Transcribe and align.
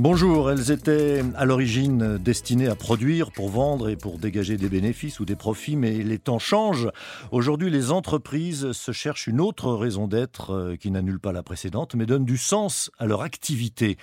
Bonjour, 0.00 0.48
elles 0.48 0.70
étaient 0.70 1.24
à 1.34 1.44
l'origine 1.44 2.18
destinées 2.18 2.68
à 2.68 2.76
produire 2.76 3.32
pour 3.32 3.48
vendre 3.48 3.88
et 3.88 3.96
pour 3.96 4.20
dégager 4.20 4.56
des 4.56 4.68
bénéfices 4.68 5.18
ou 5.18 5.24
des 5.24 5.34
profits, 5.34 5.74
mais 5.74 5.90
les 5.90 6.20
temps 6.20 6.38
changent. 6.38 6.88
Aujourd'hui, 7.32 7.68
les 7.68 7.90
entreprises 7.90 8.70
se 8.70 8.92
cherchent 8.92 9.26
une 9.26 9.40
autre 9.40 9.72
raison 9.72 10.06
d'être 10.06 10.52
euh, 10.52 10.76
qui 10.76 10.92
n'annule 10.92 11.18
pas 11.18 11.32
la 11.32 11.42
précédente, 11.42 11.96
mais 11.96 12.06
donne 12.06 12.24
du 12.24 12.36
sens 12.36 12.92
à 13.00 13.06
leur 13.06 13.22
activité. 13.22 13.98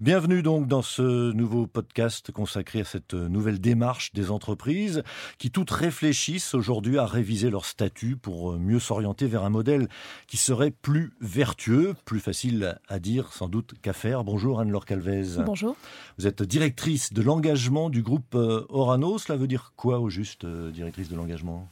Bienvenue 0.00 0.44
donc 0.44 0.68
dans 0.68 0.82
ce 0.82 1.32
nouveau 1.32 1.66
podcast 1.66 2.30
consacré 2.30 2.82
à 2.82 2.84
cette 2.84 3.14
nouvelle 3.14 3.60
démarche 3.60 4.12
des 4.12 4.30
entreprises 4.30 5.02
qui 5.38 5.50
toutes 5.50 5.72
réfléchissent 5.72 6.54
aujourd'hui 6.54 6.96
à 6.96 7.06
réviser 7.06 7.50
leur 7.50 7.64
statut 7.64 8.14
pour 8.16 8.52
mieux 8.52 8.78
s'orienter 8.78 9.26
vers 9.26 9.42
un 9.42 9.50
modèle 9.50 9.88
qui 10.28 10.36
serait 10.36 10.70
plus 10.70 11.12
vertueux, 11.20 11.96
plus 12.04 12.20
facile 12.20 12.78
à 12.86 13.00
dire 13.00 13.32
sans 13.32 13.48
doute 13.48 13.74
qu'à 13.82 13.92
faire. 13.92 14.22
Bonjour 14.22 14.60
Anne-Laure 14.60 14.86
Calvez. 14.86 15.39
Bonjour. 15.44 15.76
Vous 16.18 16.26
êtes 16.26 16.42
directrice 16.42 17.12
de 17.12 17.22
l'engagement 17.22 17.90
du 17.90 18.02
groupe 18.02 18.34
euh, 18.34 18.64
Orano. 18.68 19.18
Cela 19.18 19.38
veut 19.38 19.46
dire 19.46 19.72
quoi 19.76 20.00
au 20.00 20.10
juste, 20.10 20.44
euh, 20.44 20.70
directrice 20.70 21.08
de 21.08 21.16
l'engagement? 21.16 21.68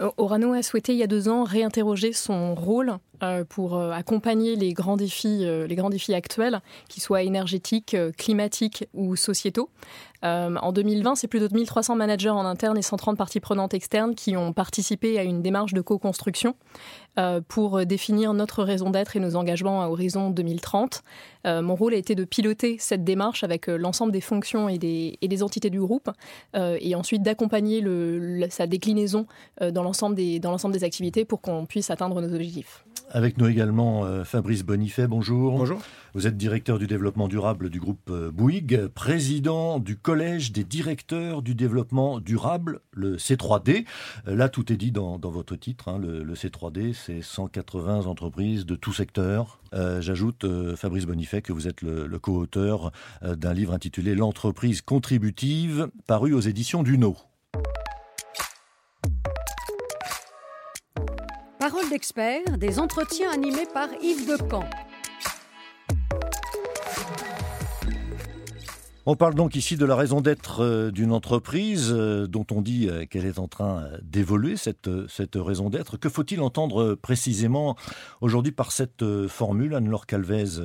Euh, 0.00 0.10
Orano 0.16 0.52
a 0.52 0.62
souhaité 0.62 0.92
il 0.92 0.98
y 0.98 1.02
a 1.02 1.06
deux 1.06 1.28
ans 1.28 1.44
réinterroger 1.44 2.12
son 2.12 2.54
rôle 2.54 2.96
pour 3.50 3.78
accompagner 3.78 4.56
les 4.56 4.72
grands 4.72 4.96
défis, 4.96 5.44
les 5.44 5.74
grands 5.74 5.90
défis 5.90 6.14
actuels, 6.14 6.62
qu'ils 6.88 7.02
soient 7.02 7.22
énergétiques, 7.22 7.94
climatiques 8.16 8.88
ou 8.94 9.14
sociétaux. 9.14 9.68
En 10.22 10.72
2020, 10.72 11.14
c'est 11.14 11.28
plus 11.28 11.40
de 11.40 11.48
1300 11.52 11.96
managers 11.96 12.30
en 12.30 12.44
interne 12.44 12.76
et 12.76 12.82
130 12.82 13.16
parties 13.16 13.40
prenantes 13.40 13.74
externes 13.74 14.14
qui 14.14 14.36
ont 14.36 14.52
participé 14.52 15.18
à 15.18 15.22
une 15.22 15.42
démarche 15.42 15.72
de 15.72 15.80
co-construction 15.80 16.54
euh, 17.18 17.40
pour 17.46 17.84
définir 17.84 18.34
notre 18.34 18.62
raison 18.62 18.90
d'être 18.90 19.16
et 19.16 19.20
nos 19.20 19.34
engagements 19.34 19.82
à 19.82 19.88
horizon 19.88 20.30
2030. 20.30 21.02
Euh, 21.46 21.60
mon 21.60 21.74
rôle 21.74 21.94
a 21.94 21.96
été 21.96 22.14
de 22.14 22.24
piloter 22.24 22.76
cette 22.78 23.02
démarche 23.02 23.42
avec 23.42 23.68
euh, 23.68 23.76
l'ensemble 23.76 24.12
des 24.12 24.20
fonctions 24.20 24.68
et 24.68 24.78
des, 24.78 25.42
entités 25.42 25.70
du 25.70 25.80
groupe 25.80 26.10
et 26.54 26.94
ensuite 26.94 27.22
d'accompagner 27.22 27.82
sa 28.50 28.66
déclinaison 28.66 29.26
dans 29.60 29.82
l'ensemble 29.82 30.14
des 30.16 30.84
activités 30.84 31.24
pour 31.24 31.40
qu'on 31.40 31.64
puisse 31.64 31.90
atteindre 31.90 32.20
nos 32.20 32.34
objectifs. 32.34 32.84
Avec 33.12 33.38
nous 33.38 33.48
également 33.48 34.24
Fabrice 34.24 34.62
Bonifay, 34.62 35.06
bonjour. 35.06 35.58
Bonjour. 35.58 35.80
Vous 36.14 36.26
êtes 36.26 36.36
directeur 36.36 36.78
du 36.78 36.86
développement 36.86 37.28
durable 37.28 37.68
du 37.68 37.80
groupe 37.80 38.10
Bouygues, 38.32 38.86
président 38.86 39.78
du 39.78 39.96
collège 39.96 40.52
des 40.52 40.64
directeurs 40.64 41.42
du 41.42 41.54
développement 41.54 42.20
durable, 42.20 42.80
le 42.92 43.16
C3D. 43.16 43.84
Là, 44.26 44.48
tout 44.48 44.72
est 44.72 44.76
dit 44.76 44.92
dans, 44.92 45.18
dans 45.18 45.30
votre 45.30 45.56
titre. 45.56 45.88
Hein, 45.88 45.98
le, 45.98 46.22
le 46.22 46.34
C3D, 46.34 46.94
c'est 46.94 47.22
180 47.22 48.06
entreprises 48.06 48.64
de 48.66 48.76
tout 48.76 48.92
secteur. 48.92 49.60
Euh, 49.74 50.00
j'ajoute, 50.00 50.44
euh, 50.44 50.76
Fabrice 50.76 51.06
Bonifay, 51.06 51.42
que 51.42 51.52
vous 51.52 51.68
êtes 51.68 51.82
le, 51.82 52.18
co-auteur 52.18 52.92
euh, 53.22 53.36
d'un 53.36 53.54
livre 53.54 53.72
intitulé 53.72 54.14
L'entreprise 54.14 54.82
contributive, 54.82 55.88
paru 56.06 56.34
aux 56.34 56.40
éditions 56.40 56.82
Duno. 56.82 57.12
Parole 57.12 57.29
d'expert, 61.90 62.56
des 62.56 62.78
entretiens 62.78 63.30
animés 63.30 63.66
par 63.74 63.88
Yves 64.00 64.26
Decamp. 64.26 64.64
On 69.06 69.16
parle 69.16 69.34
donc 69.34 69.56
ici 69.56 69.76
de 69.76 69.84
la 69.84 69.96
raison 69.96 70.20
d'être 70.20 70.62
euh, 70.62 70.92
d'une 70.92 71.10
entreprise 71.10 71.90
euh, 71.90 72.28
dont 72.28 72.46
on 72.52 72.60
dit 72.62 72.88
euh, 72.88 73.06
qu'elle 73.06 73.26
est 73.26 73.40
en 73.40 73.48
train 73.48 73.88
d'évoluer, 74.02 74.56
cette 74.56 74.88
raison 75.34 75.68
d'être. 75.68 75.96
Que 75.96 76.08
faut-il 76.08 76.40
entendre 76.40 76.94
précisément 76.94 77.76
aujourd'hui 78.20 78.52
par 78.52 78.70
cette 78.70 79.04
formule, 79.26 79.74
Anne-Laure 79.74 80.06
Calvez, 80.06 80.60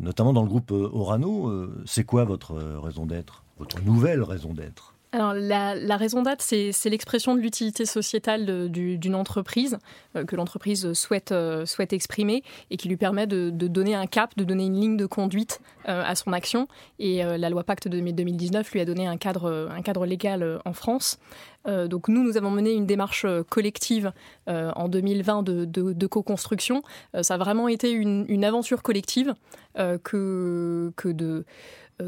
notamment 0.00 0.32
dans 0.32 0.42
le 0.42 0.48
groupe 0.48 0.72
Orano 0.72 1.68
C'est 1.86 2.04
quoi 2.04 2.24
votre 2.24 2.54
raison 2.54 3.06
d'être, 3.06 3.44
votre 3.58 3.80
nouvelle 3.84 4.22
raison 4.22 4.54
d'être? 4.54 4.93
Alors, 5.14 5.32
la, 5.32 5.96
raison 5.96 6.22
d'être, 6.22 6.42
c'est, 6.42 6.72
l'expression 6.86 7.36
de 7.36 7.40
l'utilité 7.40 7.86
sociétale 7.86 8.68
d'une 8.68 9.14
entreprise 9.14 9.78
euh, 10.16 10.24
que 10.24 10.34
l'entreprise 10.34 10.92
souhaite, 10.94 11.30
euh, 11.30 11.66
souhaite 11.66 11.92
exprimer 11.92 12.42
et 12.72 12.76
qui 12.76 12.88
lui 12.88 12.96
permet 12.96 13.28
de, 13.28 13.50
donner 13.50 13.94
un 13.94 14.06
cap, 14.06 14.36
de 14.36 14.42
donner 14.42 14.66
une 14.66 14.74
ligne 14.74 14.96
de 14.96 15.06
conduite 15.06 15.60
euh, 15.88 16.02
à 16.04 16.16
son 16.16 16.32
action. 16.32 16.66
Et 16.98 17.22
la 17.22 17.48
loi 17.48 17.62
Pacte 17.62 17.86
de 17.86 18.00
2019 18.00 18.72
lui 18.72 18.80
a 18.80 18.84
donné 18.84 19.06
un 19.06 19.16
cadre, 19.16 19.70
un 19.70 19.82
cadre 19.82 20.04
légal 20.04 20.60
en 20.64 20.72
France. 20.72 21.18
donc 21.66 22.08
nous, 22.08 22.24
nous 22.24 22.36
avons 22.36 22.50
mené 22.50 22.72
une 22.72 22.86
démarche 22.86 23.26
collective 23.48 24.12
en 24.46 24.88
2020 24.88 25.42
de, 25.44 26.06
co-construction. 26.06 26.82
ça 27.22 27.34
a 27.34 27.38
vraiment 27.38 27.68
été 27.68 27.90
une, 27.92 28.24
une 28.28 28.44
aventure 28.44 28.82
collective 28.82 29.34
que, 29.74 30.92
que 30.96 31.08
de 31.08 31.44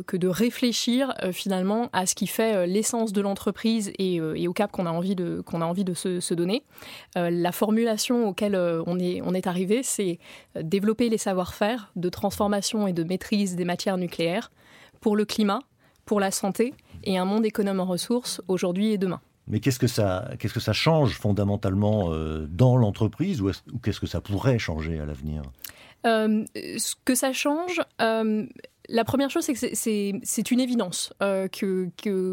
que 0.06 0.16
de 0.16 0.28
réfléchir 0.28 1.14
euh, 1.22 1.32
finalement 1.32 1.88
à 1.92 2.06
ce 2.06 2.14
qui 2.14 2.26
fait 2.26 2.54
euh, 2.54 2.66
l'essence 2.66 3.12
de 3.12 3.20
l'entreprise 3.20 3.92
et, 3.98 4.20
au 4.20 4.52
cap 4.52 4.72
qu'on 4.72 4.86
a 4.86 4.90
envie 4.90 5.14
de, 5.14 5.42
qu'on 5.44 5.60
a 5.60 5.64
envie 5.64 5.84
de 5.84 5.94
se, 5.94 6.34
donner. 6.34 6.62
la 7.14 7.52
formulation 7.52 8.28
auquel 8.28 8.56
on 8.56 8.98
est, 8.98 9.20
on 9.22 9.32
est 9.34 9.46
arrivé, 9.46 9.82
c'est 9.82 10.18
développer 10.60 11.08
les 11.08 11.18
savoir-faire 11.18 11.90
de 11.96 12.08
transformation 12.08 12.86
et 12.86 12.92
de 12.92 13.04
maîtrise 13.04 13.56
des 13.56 13.64
matières 13.64 13.96
nucléaires 13.96 14.50
pour 15.00 15.16
le 15.16 15.24
climat, 15.24 15.60
pour 16.04 16.20
la 16.20 16.30
santé 16.30 16.74
et 17.04 17.18
un 17.18 17.24
monde 17.24 17.46
économe 17.46 17.80
en 17.80 17.86
ressources 17.86 18.42
aujourd'hui 18.48 18.92
et 18.92 18.98
demain. 18.98 19.20
Mais 19.48 19.60
qu'est-ce 19.60 19.78
que 19.78 19.86
ça, 19.86 20.30
qu'est-ce 20.38 20.54
que 20.54 20.60
ça 20.60 20.72
change 20.72 21.14
fondamentalement 21.14 22.10
dans 22.48 22.76
l'entreprise 22.76 23.40
ou, 23.40 23.50
ou 23.50 23.78
qu'est-ce 23.82 24.00
que 24.00 24.06
ça 24.06 24.20
pourrait 24.20 24.58
changer 24.58 25.00
à 25.00 25.06
l'avenir? 25.06 25.42
Ce 26.04 26.94
que 27.04 27.14
ça 27.14 27.32
change, 27.32 27.80
la 28.88 29.04
première 29.04 29.30
chose, 29.30 29.44
c'est 29.44 29.54
que 29.54 30.20
c'est 30.22 30.50
une 30.50 30.60
évidence 30.60 31.12
euh, 31.22 31.48
que, 31.48 31.90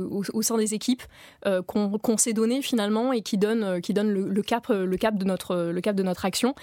au, 0.09 0.41
sein 0.41 0.57
des 0.57 0.73
équipes 0.73 1.03
euh, 1.45 1.61
qu'on 1.61 2.17
s'est 2.17 2.33
donné 2.33 2.61
finalement 2.61 3.13
et 3.13 3.21
qui 3.21 3.37
donne, 3.37 3.63
euh, 3.63 3.75
le, 3.75 4.41
cap, 4.41 4.67
de 4.71 5.25
notre, 6.03 6.25
action 6.25 6.55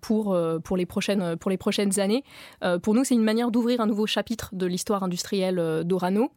pour, 0.00 0.36
pour, 0.64 0.76
les 0.76 0.86
prochaines, 0.86 1.36
pour 1.36 1.50
les 1.50 1.56
prochaines 1.56 1.98
années. 2.00 2.24
pour 2.82 2.94
nous, 2.94 3.04
c'est 3.04 3.14
une 3.14 3.24
manière 3.24 3.50
d'ouvrir 3.50 3.80
un 3.80 3.86
nouveau 3.86 4.06
chapitre 4.06 4.50
de 4.52 4.66
l'histoire 4.66 5.02
industrielle 5.02 5.82
d'Orano. 5.84 6.30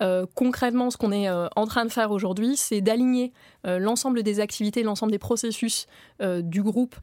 Euh, 0.00 0.26
concrètement, 0.34 0.90
ce 0.90 0.96
qu'on 0.96 1.12
est 1.12 1.28
euh, 1.28 1.46
en 1.56 1.66
train 1.66 1.84
de 1.84 1.90
faire 1.90 2.10
aujourd'hui, 2.10 2.56
c'est 2.56 2.80
d'aligner 2.80 3.32
euh, 3.66 3.78
l'ensemble 3.78 4.22
des 4.22 4.40
activités, 4.40 4.82
l'ensemble 4.82 5.12
des 5.12 5.18
processus 5.18 5.86
du 6.20 6.62
groupe 6.62 6.96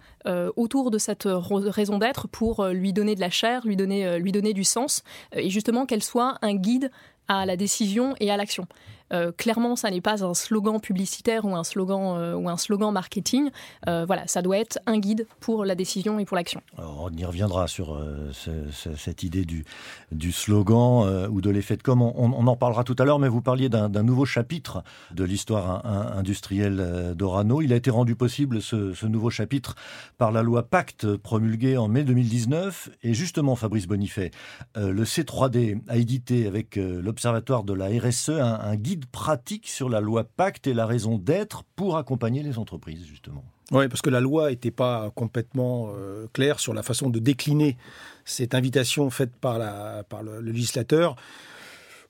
autour 0.56 0.91
de 0.91 1.00
cette 1.00 1.28
raison 1.28 1.97
d'être 1.97 2.28
pour 2.28 2.66
lui 2.68 2.94
donner 2.94 3.16
de 3.16 3.19
la 3.19 3.31
chair, 3.31 3.66
lui 3.66 3.75
donner, 3.75 4.19
lui 4.19 4.31
donner 4.31 4.53
du 4.53 4.63
sens, 4.63 5.03
et 5.31 5.50
justement 5.50 5.88
qu'elle 5.88 6.03
soit 6.03 6.38
un 6.44 6.53
guide 6.53 6.91
à 7.28 7.46
la 7.47 7.57
décision 7.57 8.13
et 8.19 8.30
à 8.30 8.38
l'action. 8.38 8.68
Euh, 9.13 9.31
clairement, 9.31 9.75
ça 9.75 9.90
n'est 9.90 10.01
pas 10.01 10.23
un 10.23 10.34
slogan 10.34 10.79
publicitaire 10.79 11.45
ou 11.45 11.56
un 11.56 11.63
slogan, 11.63 12.18
euh, 12.18 12.35
ou 12.35 12.50
un 12.50 12.57
slogan 12.57 12.91
marketing. 12.91 13.50
Euh, 13.88 14.06
voilà, 14.06 14.28
ça 14.28 14.41
doit 14.41 14.57
être 14.57 14.79
un 14.85 14.97
guide 14.97 15.28
pour 15.40 15.66
la 15.66 15.75
décision 15.75 16.19
et 16.19 16.25
pour 16.25 16.35
l'action. 16.35 16.62
On 16.78 17.12
y 17.12 17.25
reviendra 17.25 17.68
sur 17.68 18.00
cette 18.31 19.23
idée 19.23 19.45
du, 19.45 20.31
slogan 20.31 21.28
ou 21.29 21.41
de 21.41 21.50
l'effet 21.50 21.78
de 21.78 21.84
com. 21.84 22.01
On, 22.01 22.47
en 22.47 22.56
parlera 22.56 22.84
tout 22.84 22.95
à 23.00 23.06
l'heure, 23.06 23.19
mais 23.19 23.28
vous 23.28 23.41
parliez 23.41 23.69
d'un 23.69 24.03
nouveau 24.03 24.25
chapitre 24.25 24.84
de 25.12 25.24
l'histoire 25.24 25.85
industrielle 25.85 27.13
d'Orano. 27.16 27.62
Il 27.62 27.74
a 27.74 27.75
été 27.75 27.89
rendu 27.89 28.16
possible, 28.16 28.62
ce, 28.62 29.06
nouveau 29.06 29.29
chapitre, 29.29 29.75
par 30.18 30.31
la 30.31 30.44
loi 30.44 30.63
Pacte 30.63 31.16
promulguée 31.18 31.78
en 31.78 31.88
mai 31.88 32.03
2019. 32.03 32.89
Et 33.03 33.13
justement, 33.13 33.56
Fabrice 33.56 33.88
Bonifay, 33.88 34.31
le 34.75 35.03
C3D 35.03 35.81
a 35.88 35.98
édité 35.98 36.48
avec 36.48 36.75
l'Observatoire 36.75 37.63
de 37.63 37.74
la 37.74 37.88
RSE 37.88 38.30
un 38.30 38.75
guide 38.75 38.97
pratique 39.06 39.68
sur 39.68 39.90
la 39.90 40.02
loi 40.02 40.24
Pacte 40.24 40.68
et 40.68 40.74
la 40.74 40.86
raison 40.86 41.18
d'être 41.18 41.64
pour 41.76 41.98
accompagner 41.98 42.44
les 42.44 42.58
entreprises, 42.58 43.06
justement. 43.06 43.44
Oui, 43.72 43.88
parce 43.90 44.02
que 44.02 44.10
la 44.10 44.22
loi 44.22 44.50
n'était 44.50 44.72
pas 44.72 45.12
complètement 45.14 45.92
euh, 45.96 46.28
claire 46.32 46.60
sur 46.60 46.74
la 46.74 46.84
façon 46.84 47.10
de 47.10 47.20
décliner 47.20 47.78
cette 48.24 48.56
invitation 48.56 49.10
faite 49.10 49.36
par, 49.36 49.60
le 50.24 50.40
législateur 50.42 51.16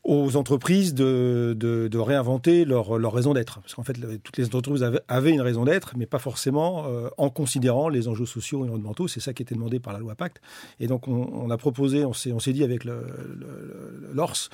aux 0.07 0.38
entreprises 0.38 0.94
de, 0.94 1.54
de, 1.59 1.98
réinventer 1.98 2.63
leur, 2.63 2.98
leur 2.98 3.13
raison 3.13 3.33
d'être. 3.33 3.59
Parce 3.59 3.75
qu'en 3.75 3.83
fait, 3.83 3.98
toutes 4.24 4.38
les 4.38 4.45
entreprises 4.45 4.89
avaient, 5.09 5.31
une 5.31 5.42
raison 5.42 5.65
d'être, 5.65 5.95
mais 5.98 6.06
pas 6.06 6.18
forcément 6.18 6.86
euh, 6.88 7.09
en 7.18 7.30
considérant 7.30 7.89
les 7.89 8.07
enjeux 8.07 8.25
sociaux 8.25 8.59
et 8.59 8.62
environnementaux. 8.63 9.09
C'est 9.09 9.19
ça 9.19 9.33
qui 9.33 9.44
était 9.44 9.54
demandé 9.54 9.81
par 9.81 9.92
la 9.92 10.00
loi 10.00 10.15
Pacte. 10.15 10.39
Et 10.80 10.88
donc, 10.88 11.09
on, 11.09 11.50
a 11.50 11.57
proposé, 11.57 12.06
on 12.06 12.13
s'est 12.13 12.54
dit 12.54 12.63
avec 12.63 12.86
l'ORS, 12.86 14.50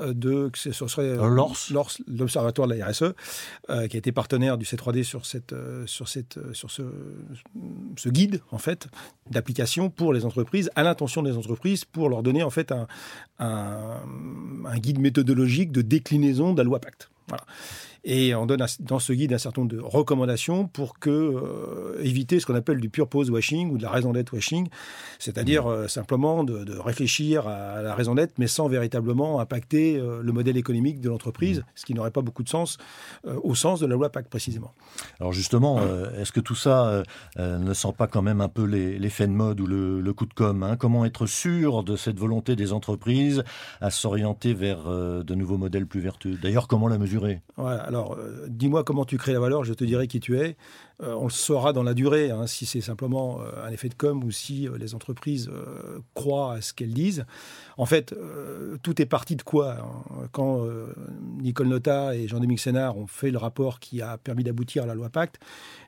euh, 0.00 0.12
de, 0.12 0.50
que 0.50 0.58
ce 0.58 0.72
serait 0.72 1.04
euh, 1.04 1.26
l'ORS, 1.26 1.98
l'Observatoire 2.06 2.68
de 2.68 2.74
la 2.74 2.86
RSE, 2.88 3.14
qui 3.88 3.96
a 3.96 3.98
été 3.98 4.12
partenaire 4.12 4.58
du 4.58 4.66
C3D 4.66 5.04
sur, 5.04 5.24
cette, 5.24 5.54
sur, 5.86 6.06
cette, 6.08 6.38
sur 6.52 6.70
ce, 6.70 6.82
ce 7.96 8.08
guide, 8.10 8.42
en 8.50 8.58
fait, 8.58 8.88
d'application 9.30 9.88
pour 9.88 10.12
les 10.12 10.26
entreprises, 10.26 10.70
à 10.76 10.82
l'intention 10.82 11.22
des 11.22 11.34
entreprises, 11.34 11.86
pour 11.86 12.10
leur 12.10 12.22
donner, 12.22 12.42
en 12.42 12.50
fait, 12.50 12.72
un, 12.72 12.86
un, 13.38 14.02
un 14.66 14.78
guide 14.78 14.97
méthodologique 14.98 15.72
de 15.72 15.82
déclinaison 15.82 16.52
de 16.52 16.58
la 16.58 16.64
loi 16.64 16.80
Pacte. 16.80 17.10
Et 18.04 18.34
on 18.34 18.46
donne 18.46 18.64
dans 18.80 18.98
ce 18.98 19.12
guide 19.12 19.32
un 19.32 19.38
certain 19.38 19.62
nombre 19.62 19.72
de 19.74 19.80
recommandations 19.80 20.66
pour 20.66 20.98
que, 20.98 21.10
euh, 21.10 22.02
éviter 22.02 22.40
ce 22.40 22.46
qu'on 22.46 22.54
appelle 22.54 22.80
du 22.80 22.88
pure 22.88 23.08
pose 23.08 23.30
washing 23.30 23.70
ou 23.70 23.78
de 23.78 23.82
la 23.82 23.90
raison 23.90 24.12
d'être 24.12 24.32
washing, 24.32 24.68
c'est-à-dire 25.18 25.66
mmh. 25.66 25.70
euh, 25.70 25.88
simplement 25.88 26.44
de, 26.44 26.78
réfléchir 26.78 27.48
à 27.48 27.82
la 27.82 27.94
raison 27.94 28.14
d'être, 28.14 28.38
mais 28.38 28.46
sans 28.46 28.68
véritablement 28.68 29.40
impacter 29.40 29.98
euh, 29.98 30.22
le 30.22 30.32
modèle 30.32 30.56
économique 30.56 31.00
de 31.00 31.08
l'entreprise, 31.08 31.60
mmh. 31.60 31.64
ce 31.74 31.84
qui 31.84 31.94
n'aurait 31.94 32.10
pas 32.10 32.22
beaucoup 32.22 32.42
de 32.42 32.48
sens 32.48 32.78
au 33.24 33.54
sens 33.54 33.80
de 33.80 33.86
la 33.86 33.94
loi 33.94 34.10
Pacte 34.10 34.28
précisément. 34.28 34.72
Alors 35.20 35.32
justement, 35.32 35.80
est-ce 36.18 36.32
que 36.32 36.40
tout 36.40 36.54
ça 36.54 37.02
ne 37.36 37.74
sent 37.74 37.92
pas 37.96 38.06
quand 38.06 38.22
même 38.22 38.40
un 38.40 38.48
peu 38.48 38.64
l'effet 38.64 39.26
de 39.26 39.32
mode 39.32 39.60
ou 39.60 39.66
le, 39.66 40.12
coup 40.12 40.26
de 40.26 40.32
com' 40.32 40.62
hein? 40.62 40.76
Comment 40.76 41.04
être 41.04 41.26
sûr 41.26 41.82
de 41.82 41.96
cette 41.96 42.18
volonté 42.18 42.56
des 42.56 42.72
entreprises 42.72 43.44
à 43.80 43.90
s'orienter 43.90 44.54
vers 44.54 44.84
de 44.88 45.34
nouveaux 45.34 45.58
modèles 45.58 45.86
plus 45.86 46.00
vertueux? 46.00 46.38
D'ailleurs, 46.40 46.68
comment 46.68 46.88
la 46.88 46.98
mesurer? 46.98 47.40
Voilà, 47.56 47.87
alors, 47.88 48.18
euh, 48.18 48.46
dis-moi 48.50 48.84
comment 48.84 49.06
tu 49.06 49.16
crées 49.16 49.32
la 49.32 49.40
valeur, 49.40 49.64
je 49.64 49.72
te 49.72 49.82
dirai 49.82 50.08
qui 50.08 50.20
tu 50.20 50.38
es. 50.38 50.58
Euh, 51.02 51.14
on 51.14 51.24
le 51.24 51.30
saura 51.30 51.72
dans 51.72 51.82
la 51.82 51.94
durée, 51.94 52.30
hein, 52.30 52.46
si 52.46 52.66
c'est 52.66 52.82
simplement 52.82 53.40
euh, 53.40 53.64
un 53.66 53.70
effet 53.70 53.88
de 53.88 53.94
com 53.94 54.22
ou 54.22 54.30
si 54.30 54.68
les 54.78 54.94
entreprises 54.94 55.50
croient 56.12 56.52
à 56.52 56.60
ce 56.60 56.74
qu'elles 56.74 56.92
disent. 56.92 57.24
En 57.78 57.86
fait, 57.86 58.14
tout 58.82 59.00
est 59.00 59.06
parti 59.06 59.36
de 59.36 59.42
quoi 59.42 59.78
hein 59.78 60.28
Quand 60.32 60.66
Nicole 61.38 61.68
Nota 61.68 62.14
et 62.14 62.28
Jean-Dominique 62.28 62.60
Sénard 62.60 62.98
ont 62.98 63.06
fait 63.06 63.30
le 63.30 63.38
rapport 63.38 63.80
qui 63.80 64.02
a 64.02 64.18
permis 64.18 64.44
d'aboutir 64.44 64.82
à 64.82 64.86
la 64.86 64.94
loi 64.94 65.08
Pacte, 65.08 65.40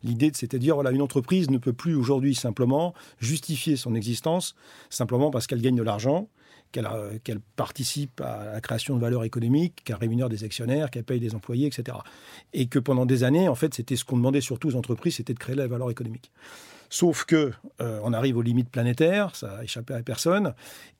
l'idée 0.02 0.30
c'était 0.32 0.58
de 0.58 0.62
dire 0.62 0.76
voilà, 0.76 0.92
une 0.92 1.02
entreprise 1.02 1.50
ne 1.50 1.58
peut 1.58 1.74
plus 1.74 1.94
aujourd'hui 1.94 2.34
simplement 2.34 2.94
justifier 3.18 3.76
son 3.76 3.94
existence 3.94 4.54
simplement 4.88 5.30
parce 5.30 5.46
qu'elle 5.46 5.60
gagne 5.60 5.76
de 5.76 5.82
l'argent 5.82 6.28
euh, 6.76 7.18
qu'elle 7.24 7.40
participe 7.56 8.20
à 8.20 8.52
la 8.52 8.60
création 8.60 8.94
de 8.96 9.00
valeur 9.00 9.24
économique, 9.24 9.82
qu'elle 9.84 9.96
rémunère 9.96 10.28
des 10.28 10.44
actionnaires, 10.44 10.90
qu'elle 10.90 11.04
paye 11.04 11.20
des 11.20 11.34
employés, 11.34 11.66
etc. 11.66 11.98
Et 12.52 12.66
que 12.66 12.78
pendant 12.78 13.06
des 13.06 13.24
années, 13.24 13.48
en 13.48 13.54
fait, 13.54 13.74
c'était 13.74 13.96
ce 13.96 14.04
qu'on 14.04 14.16
demandait 14.16 14.40
surtout 14.40 14.68
aux 14.68 14.76
entreprises, 14.76 15.16
c'était 15.16 15.34
de 15.34 15.38
créer 15.38 15.56
la 15.56 15.66
valeur 15.66 15.90
économique. 15.90 16.30
Sauf 16.92 17.24
que 17.24 17.52
euh, 17.80 18.00
on 18.02 18.12
arrive 18.12 18.36
aux 18.36 18.42
limites 18.42 18.68
planétaires, 18.68 19.36
ça 19.36 19.58
a 19.58 19.62
échappé 19.62 19.94
à 19.94 20.02
personne, 20.02 20.54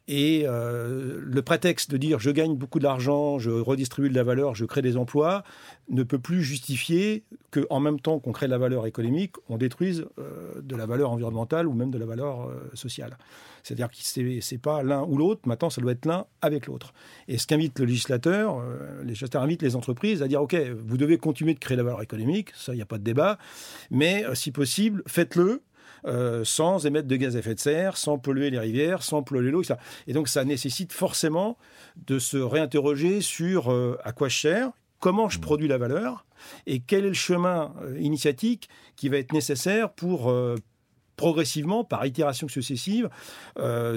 et 0.06 0.44
euh, 0.46 1.18
le 1.20 1.42
prétexte 1.42 1.90
de 1.90 1.96
dire 1.96 2.20
je 2.20 2.30
gagne 2.30 2.54
beaucoup 2.54 2.78
d'argent, 2.78 3.40
je 3.40 3.50
redistribue 3.50 4.08
de 4.08 4.14
la 4.14 4.22
valeur, 4.22 4.54
je 4.54 4.64
crée 4.64 4.82
des 4.82 4.96
emplois, 4.96 5.42
ne 5.88 6.04
peut 6.04 6.20
plus 6.20 6.44
justifier 6.44 7.24
qu'en 7.50 7.80
même 7.80 7.98
temps 7.98 8.20
qu'on 8.20 8.30
crée 8.30 8.46
de 8.46 8.52
la 8.52 8.58
valeur 8.58 8.86
économique, 8.86 9.34
on 9.48 9.56
détruise 9.56 10.06
euh, 10.20 10.60
de 10.62 10.76
la 10.76 10.86
valeur 10.86 11.10
environnementale 11.10 11.66
ou 11.66 11.72
même 11.72 11.90
de 11.90 11.98
la 11.98 12.06
valeur 12.06 12.48
sociale. 12.74 13.18
C'est-à-dire 13.64 13.90
que 13.90 13.96
ce 13.98 14.20
n'est 14.54 14.58
pas 14.58 14.84
l'un 14.84 15.02
ou 15.02 15.16
l'autre, 15.16 15.42
maintenant 15.46 15.70
ça 15.70 15.80
doit 15.80 15.92
être 15.92 16.06
l'un 16.06 16.24
avec 16.40 16.66
l'autre. 16.66 16.92
Et 17.26 17.36
ce 17.36 17.48
qu'invite 17.48 17.80
le 17.80 17.86
législateur, 17.86 18.60
le 18.60 19.02
législateur 19.02 19.42
invite 19.42 19.62
les 19.62 19.74
entreprises 19.74 20.22
à 20.22 20.28
dire 20.28 20.40
ok, 20.40 20.54
vous 20.54 20.96
devez 20.96 21.18
continuer 21.18 21.54
de 21.54 21.58
créer 21.58 21.76
de 21.76 21.82
la 21.82 21.84
valeur 21.84 22.02
économique, 22.02 22.50
ça 22.54 22.74
il 22.74 22.76
n'y 22.76 22.82
a 22.82 22.86
pas 22.86 22.98
de 22.98 23.04
débat, 23.04 23.38
mais 23.90 24.24
si 24.34 24.52
possible, 24.52 25.02
faites-le 25.08 25.62
euh, 26.06 26.44
sans 26.44 26.86
émettre 26.86 27.08
de 27.08 27.16
gaz 27.16 27.36
à 27.36 27.40
effet 27.40 27.54
de 27.54 27.60
serre, 27.60 27.96
sans 27.96 28.18
polluer 28.18 28.50
les 28.50 28.58
rivières, 28.58 29.02
sans 29.02 29.22
polluer 29.22 29.50
l'eau, 29.50 29.62
etc. 29.62 29.78
Et 30.06 30.12
donc 30.12 30.28
ça 30.28 30.44
nécessite 30.44 30.92
forcément 30.92 31.58
de 32.06 32.18
se 32.18 32.36
réinterroger 32.36 33.20
sur 33.20 33.72
euh, 33.72 33.98
à 34.04 34.12
quoi 34.12 34.28
je 34.28 34.38
sers, 34.38 34.70
comment 34.98 35.28
je 35.28 35.38
mmh. 35.38 35.42
produis 35.42 35.68
la 35.68 35.78
valeur 35.78 36.26
et 36.66 36.80
quel 36.80 37.04
est 37.04 37.08
le 37.08 37.14
chemin 37.14 37.74
euh, 37.82 37.98
initiatique 37.98 38.70
qui 38.96 39.10
va 39.10 39.18
être 39.18 39.32
nécessaire 39.32 39.92
pour 39.92 40.32
progressivement, 41.16 41.84
par 41.84 42.06
itération 42.06 42.48
successive, 42.48 43.10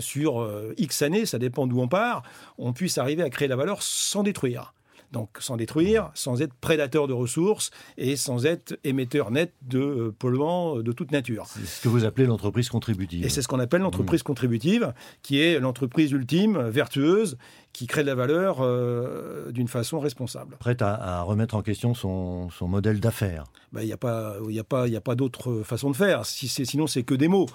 sur 0.02 0.46
X 0.76 1.02
années, 1.04 1.26
ça 1.26 1.40
dépend 1.40 1.68
d'où 1.68 1.80
on 1.80 1.88
part, 1.88 2.24
on 2.58 2.74
puisse 2.74 2.98
arriver 2.98 3.24
à 3.24 3.30
créer 3.30 3.48
la 3.48 3.56
valeur 3.56 3.82
sans 3.82 4.24
détruire. 4.24 4.74
Donc 5.14 5.30
sans 5.40 5.58
détruire, 5.58 6.10
sans 6.16 6.42
être 6.42 6.54
prédateur 6.56 7.08
de 7.08 7.14
ressources 7.14 7.70
et 7.98 8.16
sans 8.16 8.48
être 8.48 8.78
émetteur 8.84 9.30
net 9.30 9.54
de 9.62 9.80
euh, 9.80 10.16
polluants 10.18 10.78
de 10.78 10.92
toute 10.92 11.12
nature. 11.12 11.46
C'est 11.48 11.66
ce 11.66 11.82
que 11.82 11.88
vous 11.88 12.04
appelez 12.04 12.26
l'entreprise 12.26 12.68
contributive. 12.68 13.24
Et 13.24 13.30
c'est 13.30 13.44
ce 13.44 13.48
qu'on 13.48 13.60
appelle 13.60 13.82
l'entreprise 13.82 14.22
mmh. 14.22 14.24
contributive, 14.24 14.94
qui 15.22 15.40
est 15.40 15.60
l'entreprise 15.60 16.12
ultime, 16.12 16.58
vertueuse, 16.68 17.38
qui 17.74 17.86
crée 17.86 18.02
de 18.02 18.08
la 18.08 18.16
valeur 18.16 18.58
euh, 18.62 19.52
d'une 19.52 19.68
façon 19.68 20.00
responsable. 20.00 20.58
Prête 20.58 20.82
à, 20.82 21.22
remettre 21.22 21.56
en 21.56 21.62
question 21.62 21.94
son, 21.94 22.50
modèle 22.62 23.00
d'affaires. 23.00 23.46
Ben, 23.72 23.82
il 23.82 23.88
n'y 23.88 23.94
a 23.94 23.98
pas, 23.98 24.38
y 24.48 24.60
a 24.60 24.64
pas, 24.64 24.88
y 24.88 24.96
a 24.96 25.02
pas 25.02 25.16
d'autre 25.16 25.62
façon 25.64 25.92
de 25.92 25.96
faire. 25.96 26.26
Si 26.26 26.48
sinon, 26.48 26.88
c'est 26.88 27.04
que 27.04 27.14
des 27.14 27.28
mots. 27.28 27.48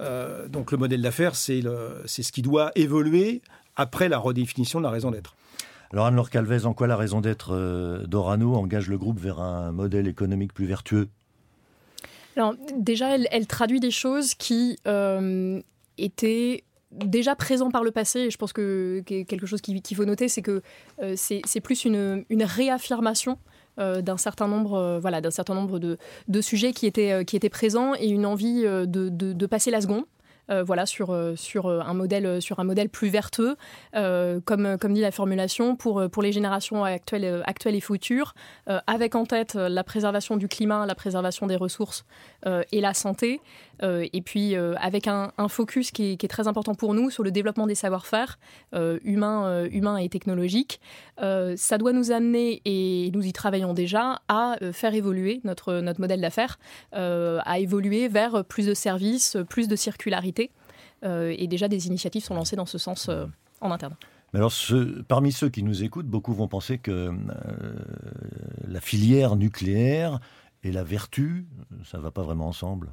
Euh, 0.00 0.48
donc 0.48 0.72
le 0.72 0.78
modèle 0.78 1.02
d'affaires, 1.02 1.36
c'est 1.36 1.62
ce 1.62 2.32
qui 2.32 2.42
doit 2.42 2.70
évoluer 2.74 3.42
après 3.76 4.08
la 4.08 4.18
redéfinition 4.18 4.78
de 4.78 4.84
la 4.84 4.90
raison 4.90 5.10
d'être. 5.10 5.34
Alors 5.92 6.06
Anne-Laure 6.06 6.30
Calvez, 6.30 6.64
en 6.64 6.72
quoi 6.72 6.86
la 6.86 6.96
raison 6.96 7.20
d'être 7.20 7.52
euh, 7.52 8.06
d'Orano 8.06 8.54
engage 8.54 8.88
le 8.88 8.96
groupe 8.96 9.20
vers 9.20 9.40
un 9.40 9.72
modèle 9.72 10.08
économique 10.08 10.54
plus 10.54 10.64
vertueux? 10.64 11.08
Alors 12.34 12.54
déjà, 12.74 13.14
elle, 13.14 13.46
traduit 13.46 13.78
des 13.78 13.90
choses 13.90 14.34
qui 14.34 14.78
euh, 14.86 15.60
étaient 15.98 16.64
déjà 16.92 17.36
présents 17.36 17.70
par 17.70 17.84
le 17.84 17.90
passé, 17.90 18.20
et 18.20 18.30
je 18.30 18.38
pense 18.38 18.54
que, 18.54 19.02
quelque 19.04 19.44
chose 19.44 19.60
qu'il 19.60 19.96
faut 19.96 20.06
noter, 20.06 20.28
c'est 20.28 20.40
que 20.40 20.62
euh, 21.02 21.12
c'est 21.14 21.60
plus 21.60 21.84
une, 21.84 22.24
réaffirmation 22.30 23.38
d'un 23.76 24.18
certain 24.18 24.48
nombre, 24.48 24.98
voilà, 25.00 25.20
d'un 25.20 25.30
certain 25.30 25.54
nombre 25.54 25.78
de, 25.78 26.40
sujets 26.40 26.72
qui 26.72 26.86
étaient, 26.86 27.50
présents 27.50 27.94
et 27.94 28.08
une 28.08 28.24
envie 28.24 28.62
de 28.64 29.46
passer 29.46 29.70
la 29.70 29.82
seconde. 29.82 30.04
Euh, 30.50 30.64
voilà, 30.64 30.86
sur, 30.86 31.10
euh, 31.10 31.36
sur, 31.36 31.66
euh, 31.66 31.80
un 31.80 31.94
modèle, 31.94 32.42
sur 32.42 32.58
un 32.58 32.64
modèle 32.64 32.88
plus 32.88 33.08
vertueux, 33.08 33.56
comme, 33.92 34.76
comme 34.78 34.94
dit 34.94 35.00
la 35.00 35.10
formulation, 35.10 35.76
pour, 35.76 36.08
pour 36.10 36.22
les 36.22 36.32
générations 36.32 36.84
actuelles, 36.84 37.42
actuelles 37.46 37.74
et 37.74 37.80
futures, 37.80 38.34
avec 38.86 39.14
en 39.14 39.24
tête 39.24 39.54
la 39.54 39.84
préservation 39.84 40.36
du 40.36 40.48
climat, 40.48 40.86
la 40.86 40.94
préservation 40.94 41.46
des 41.46 41.56
ressources 41.56 42.04
et 42.46 42.80
la 42.80 42.94
santé, 42.94 43.40
et 43.82 44.22
puis 44.24 44.54
avec 44.54 45.08
un, 45.08 45.32
focus 45.48 45.90
qui 45.90 46.12
est, 46.12 46.28
très 46.28 46.46
important 46.46 46.74
pour 46.74 46.94
nous 46.94 47.10
sur 47.10 47.22
le 47.22 47.30
développement 47.30 47.66
des 47.66 47.74
savoir-faire 47.74 48.38
humains, 48.72 49.64
humains 49.66 49.96
et 49.96 50.08
technologiques. 50.08 50.80
ça 51.18 51.78
doit 51.78 51.92
nous 51.92 52.12
amener, 52.12 52.62
et 52.64 53.10
nous 53.12 53.26
y 53.26 53.32
travaillons 53.32 53.74
déjà, 53.74 54.22
à 54.28 54.56
faire 54.72 54.94
évoluer 54.94 55.40
notre, 55.44 55.82
modèle 55.98 56.20
d'affaires, 56.20 56.58
à 56.92 57.58
évoluer 57.58 58.08
vers 58.08 58.44
plus 58.44 58.66
de 58.66 58.74
services, 58.74 59.36
plus 59.48 59.68
de 59.68 59.76
circularité 59.76 60.50
euh, 61.04 61.34
et 61.36 61.46
déjà, 61.46 61.68
des 61.68 61.86
initiatives 61.86 62.22
sont 62.22 62.34
lancées 62.34 62.56
dans 62.56 62.66
ce 62.66 62.78
sens 62.78 63.08
euh, 63.08 63.26
en 63.60 63.70
interne. 63.70 63.96
Mais 64.32 64.38
alors, 64.38 64.52
parmi 65.08 65.32
ceux 65.32 65.50
qui 65.50 65.62
nous 65.62 65.82
écoutent, 65.82 66.06
beaucoup 66.06 66.32
vont 66.32 66.48
penser 66.48 66.78
que 66.78 66.90
euh, 66.90 67.12
la 68.66 68.80
filière 68.80 69.36
nucléaire 69.36 70.20
et 70.62 70.72
la 70.72 70.84
vertu, 70.84 71.46
ça 71.84 71.98
ne 71.98 72.02
va 72.02 72.10
pas 72.10 72.22
vraiment 72.22 72.48
ensemble. 72.48 72.90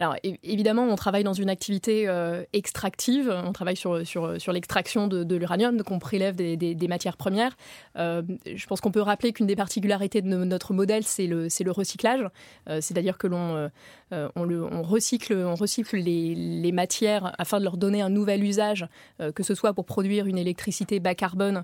Alors 0.00 0.16
évidemment, 0.24 0.84
on 0.84 0.96
travaille 0.96 1.24
dans 1.24 1.34
une 1.34 1.50
activité 1.50 2.08
euh, 2.08 2.42
extractive, 2.54 3.30
on 3.44 3.52
travaille 3.52 3.76
sur, 3.76 4.06
sur, 4.06 4.40
sur 4.40 4.50
l'extraction 4.50 5.06
de, 5.08 5.36
l'uranium, 5.36 5.76
donc 5.76 5.90
on 5.90 5.98
prélève 5.98 6.36
des, 6.36 6.88
matières 6.88 7.18
premières. 7.18 7.54
Euh, 7.98 8.22
je 8.46 8.66
pense 8.66 8.80
qu'on 8.80 8.92
peut 8.92 9.02
rappeler 9.02 9.34
qu'une 9.34 9.46
des 9.46 9.56
particularités 9.56 10.22
de 10.22 10.28
notre 10.28 10.72
modèle, 10.72 11.04
c'est 11.04 11.26
le, 11.26 11.48
le 11.48 11.70
recyclage, 11.70 12.22
euh, 12.70 12.80
c'est-à-dire 12.80 13.18
que 13.18 13.26
l'on 13.26 13.70
on 14.12 14.50
on 14.50 14.82
recycle, 14.82 15.34
on 15.34 15.54
recycle 15.54 15.96
les, 15.96 16.34
les, 16.34 16.72
matières 16.72 17.32
afin 17.38 17.58
de 17.58 17.64
leur 17.64 17.76
donner 17.76 18.00
un 18.00 18.08
nouvel 18.08 18.42
usage, 18.42 18.88
que 19.34 19.42
ce 19.44 19.54
soit 19.54 19.72
pour 19.72 19.84
produire 19.84 20.26
une 20.26 20.38
électricité 20.38 20.98
bas 20.98 21.14
carbone 21.14 21.62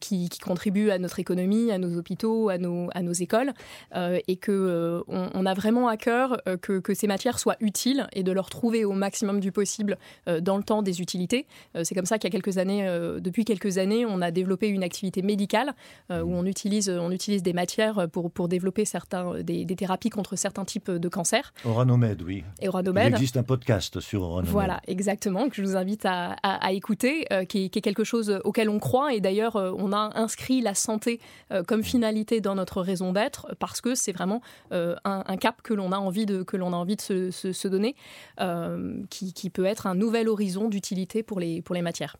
qui, 0.00 0.28
qui, 0.28 0.38
contribue 0.40 0.90
à 0.90 0.98
notre 0.98 1.20
économie, 1.20 1.70
à 1.70 1.78
nos 1.78 1.96
hôpitaux, 1.96 2.48
à 2.48 2.58
nos, 2.58 2.88
à 2.94 3.02
nos 3.02 3.12
écoles, 3.12 3.52
et 3.94 4.36
que 4.36 5.04
on, 5.06 5.46
a 5.46 5.54
vraiment 5.54 5.86
à 5.86 5.96
cœur 5.96 6.40
que, 6.62 6.80
que 6.80 6.94
ces 6.94 7.06
matières 7.06 7.38
soit 7.42 7.56
utile 7.60 8.06
et 8.12 8.22
de 8.22 8.30
leur 8.30 8.48
trouver 8.48 8.84
au 8.84 8.92
maximum 8.92 9.40
du 9.40 9.50
possible 9.50 9.98
euh, 10.28 10.40
dans 10.40 10.56
le 10.56 10.62
temps 10.62 10.82
des 10.82 11.00
utilités. 11.00 11.46
Euh, 11.76 11.82
c'est 11.82 11.94
comme 11.94 12.06
ça 12.06 12.18
qu'il 12.18 12.32
y 12.32 12.32
a 12.32 12.38
quelques 12.38 12.58
années, 12.58 12.86
euh, 12.86 13.18
depuis 13.18 13.44
quelques 13.44 13.78
années, 13.78 14.06
on 14.06 14.22
a 14.22 14.30
développé 14.30 14.68
une 14.68 14.84
activité 14.84 15.22
médicale 15.22 15.74
où 16.10 16.34
on 16.34 16.44
utilise, 16.44 16.88
on 16.90 17.10
utilise 17.10 17.42
des 17.42 17.52
matières 17.52 18.08
pour, 18.10 18.30
pour 18.30 18.48
développer 18.48 18.84
certains, 18.84 19.40
des, 19.42 19.64
thérapies 19.66 20.10
contre 20.10 20.36
certains 20.36 20.64
types 20.64 20.90
de 20.90 21.08
cancers. 21.08 21.52
Oranomed, 21.64 22.22
oui. 22.22 22.44
Et 22.60 22.68
Oranomed. 22.68 23.08
Il 23.08 23.14
existe 23.14 23.36
un 23.36 23.42
podcast 23.42 24.00
sur 24.00 24.22
Oranomed. 24.22 24.50
Voilà, 24.50 24.80
exactement, 24.86 25.48
que 25.48 25.56
je 25.56 25.62
vous 25.62 25.76
invite 25.76 26.04
à, 26.04 26.32
à, 26.42 26.72
écouter, 26.72 27.26
qui, 27.48 27.64
est, 27.64 27.80
quelque 27.80 28.04
chose 28.04 28.40
auquel 28.44 28.68
on 28.68 28.78
croit. 28.78 29.14
Et 29.14 29.20
d'ailleurs, 29.20 29.56
on 29.56 29.92
a 29.92 30.10
inscrit 30.14 30.60
la 30.60 30.74
santé 30.74 31.18
comme 31.66 31.82
finalité 31.82 32.40
dans 32.40 32.54
notre 32.54 32.82
raison 32.82 33.12
d'être 33.12 33.54
parce 33.58 33.80
que 33.80 33.94
c'est 33.94 34.12
vraiment 34.12 34.42
un, 34.70 34.96
un, 35.04 35.36
cap 35.36 35.62
que 35.62 35.72
l'on 35.72 35.92
a 35.92 35.98
envie 35.98 36.26
de, 36.26 36.42
que 36.42 36.56
l'on 36.56 36.72
a 36.72 36.76
envie 36.76 36.96
de 36.96 37.00
se, 37.00 37.30
se, 37.32 37.68
donner, 37.68 37.96
euh, 38.40 39.02
qui, 39.10 39.50
peut 39.50 39.64
être 39.64 39.86
un 39.86 39.94
nouvel 39.94 40.28
horizon 40.28 40.68
d'utilité 40.68 41.22
pour 41.22 41.40
les, 41.40 41.62
pour 41.62 41.74
les 41.74 41.82
matières. 41.82 42.16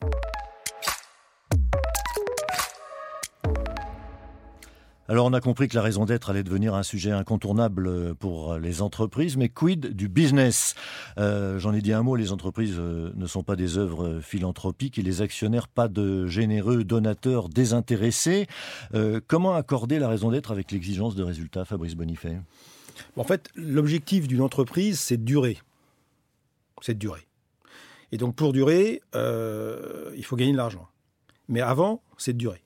Alors 5.08 5.26
on 5.26 5.32
a 5.34 5.40
compris 5.40 5.68
que 5.68 5.74
la 5.74 5.82
raison 5.82 6.06
d'être 6.06 6.30
allait 6.30 6.42
devenir 6.42 6.74
un 6.74 6.82
sujet 6.82 7.10
incontournable 7.10 8.14
pour 8.14 8.54
les 8.54 8.80
entreprises, 8.80 9.36
mais 9.36 9.50
quid 9.50 9.88
du 9.88 10.08
business? 10.08 10.74
Euh, 11.18 11.58
J'en 11.58 11.74
ai 11.74 11.82
dit 11.82 11.92
un 11.92 12.02
mot, 12.02 12.16
les 12.16 12.32
entreprises 12.32 12.76
euh, 12.78 13.10
ne 13.14 13.26
sont 13.26 13.42
pas 13.42 13.56
des 13.56 13.76
œuvres 13.76 14.20
philanthropiques 14.20 14.98
et 14.98 15.02
les 15.02 15.20
actionnaires 15.20 15.68
pas 15.68 15.88
de 15.88 16.26
généreux 16.28 16.84
donateurs 16.84 17.48
désintéressés. 17.48 18.46
Comment 19.26 19.54
accorder 19.54 19.98
la 19.98 20.08
raison 20.08 20.30
d'être 20.30 20.50
avec 20.50 20.70
l'exigence 20.70 21.14
de 21.14 21.22
résultats, 21.22 21.64
Fabrice 21.64 21.94
Bonifay 21.94 22.38
En 23.16 23.24
fait, 23.24 23.48
l'objectif 23.54 24.28
d'une 24.28 24.42
entreprise, 24.42 25.00
c'est 25.00 25.16
de 25.16 25.24
durer. 25.24 25.58
C'est 26.80 26.94
de 26.94 26.98
durer. 26.98 27.26
Et 28.10 28.16
donc 28.18 28.34
pour 28.36 28.52
durer, 28.52 29.02
il 29.14 30.24
faut 30.24 30.36
gagner 30.36 30.52
de 30.52 30.56
l'argent. 30.56 30.88
Mais 31.48 31.60
avant, 31.60 32.02
c'est 32.18 32.32
de 32.32 32.38
durer. 32.38 32.62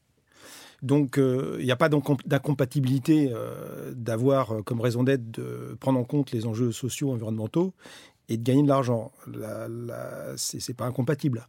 Donc, 0.83 1.19
euh, 1.19 1.57
il 1.59 1.65
n'y 1.65 1.73
a 1.73 1.77
pas 1.77 1.89
d'incompatibilité 1.89 3.31
euh, 3.33 3.93
d'avoir 3.95 4.53
euh, 4.53 4.63
comme 4.63 4.81
raison 4.81 5.03
d'être 5.03 5.31
de 5.31 5.77
prendre 5.81 5.99
en 5.99 6.05
compte 6.05 6.33
les 6.33 6.47
enjeux 6.47 6.71
sociaux, 6.73 7.11
environnementaux 7.13 7.73
et 8.29 8.37
de 8.37 8.43
gagner 8.43 8.63
de 8.63 8.69
l'argent. 8.69 9.13
Ce 10.37 10.57
n'est 10.57 10.75
pas 10.75 10.87
incompatible. 10.87 11.47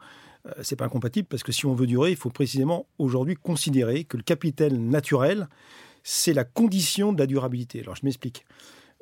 c'est 0.62 0.76
pas 0.76 0.86
incompatible 0.86 1.28
parce 1.28 1.44
que 1.44 1.52
si 1.52 1.66
on 1.66 1.74
veut 1.74 1.88
durer, 1.88 2.12
il 2.12 2.16
faut 2.16 2.30
précisément 2.30 2.86
aujourd'hui 3.00 3.36
considérer 3.36 4.04
que 4.06 4.16
le 4.16 4.24
capital 4.24 4.74
naturel, 4.74 5.48
c'est 6.10 6.34
la 6.34 6.44
condition 6.44 7.14
de 7.14 7.20
la 7.20 7.28
durabilité. 7.28 7.82
Alors, 7.82 7.96
je 7.96 8.02
m'explique. 8.04 8.46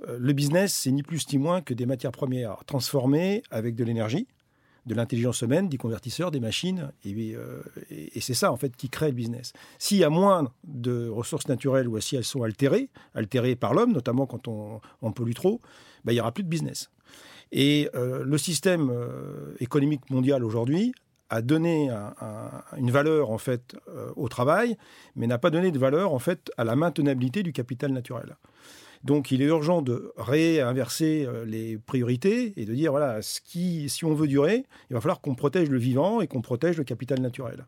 Le 0.08 0.34
business, 0.34 0.74
c'est 0.74 0.92
ni 0.92 1.04
plus 1.04 1.26
ni 1.32 1.38
moins 1.38 1.62
que 1.62 1.74
des 1.74 1.86
matières 1.86 2.12
premières 2.12 2.58
transformées 2.66 3.44
avec 3.50 3.76
de 3.76 3.84
l'énergie 3.84 4.28
de 4.86 4.94
l'intelligence 4.94 5.42
humaine, 5.42 5.68
des 5.68 5.78
convertisseurs, 5.78 6.32
des 6.32 6.40
machines. 6.40 6.92
Euh, 7.06 7.62
et, 7.90 8.22
c'est 8.22 8.34
ça, 8.34 8.52
en 8.52 8.56
fait, 8.56 8.76
qui 8.76 8.90
crée 8.90 9.08
le 9.08 9.14
business. 9.14 9.54
S'il 9.80 9.98
y 9.98 10.04
a 10.04 10.10
moins 10.10 10.52
de 10.64 11.10
ressources 11.10 11.48
naturelles 11.48 11.88
ou 11.88 12.00
si 12.00 12.16
elles 12.16 12.24
sont 12.24 12.44
altérées, 12.44 12.90
altérées 13.14 13.56
par 13.56 13.74
l'homme, 13.74 13.92
notamment 13.92 14.26
quand 14.28 14.48
on, 14.48 15.12
pollue 15.12 15.34
trop, 15.34 15.60
ben, 16.04 16.12
il 16.12 16.16
n'y 16.16 16.22
aura 16.22 16.32
plus 16.32 16.44
de 16.44 16.50
business. 16.50 16.92
Et 17.52 17.90
euh, 17.96 18.24
le 18.24 18.38
système 18.38 18.90
euh, 18.92 19.56
économique 19.60 20.10
mondial 20.10 20.44
aujourd'hui 20.44 20.94
a 21.30 21.42
donné 21.42 21.90
une 22.78 22.92
valeur 22.92 23.32
en 23.32 23.38
fait 23.38 23.76
au 24.16 24.30
travail, 24.30 24.78
mais 25.16 25.28
n'a 25.28 25.38
pas 25.38 25.50
donné 25.50 25.72
de 25.72 25.80
valeur 25.80 26.14
en 26.14 26.20
fait 26.20 26.52
à 26.58 26.64
la 26.64 26.76
maintenabilité 26.76 27.44
du 27.44 27.52
capital 27.54 27.92
naturel. 27.92 28.36
Donc 29.06 29.32
il 29.32 29.44
est 29.44 29.46
urgent 29.46 29.84
de 29.84 30.12
réinverser 30.18 31.26
euh, 31.28 31.46
les 31.46 31.78
priorités 31.78 32.54
et 32.58 32.66
de 32.66 32.74
dire, 32.74 32.90
voilà, 32.90 33.22
ce 33.22 33.40
qui, 33.40 33.88
si 33.88 34.04
on 34.04 34.16
veut 34.16 34.28
durer, 34.28 34.66
il 34.90 34.96
va 34.96 35.00
falloir 35.00 35.22
qu'on 35.22 35.36
protège 35.36 35.70
le 35.70 35.78
vivant 35.78 36.22
et 36.22 36.28
qu'on 36.28 36.42
protège 36.42 36.78
le 36.78 36.84
capital 36.84 37.22
naturel. 37.22 37.68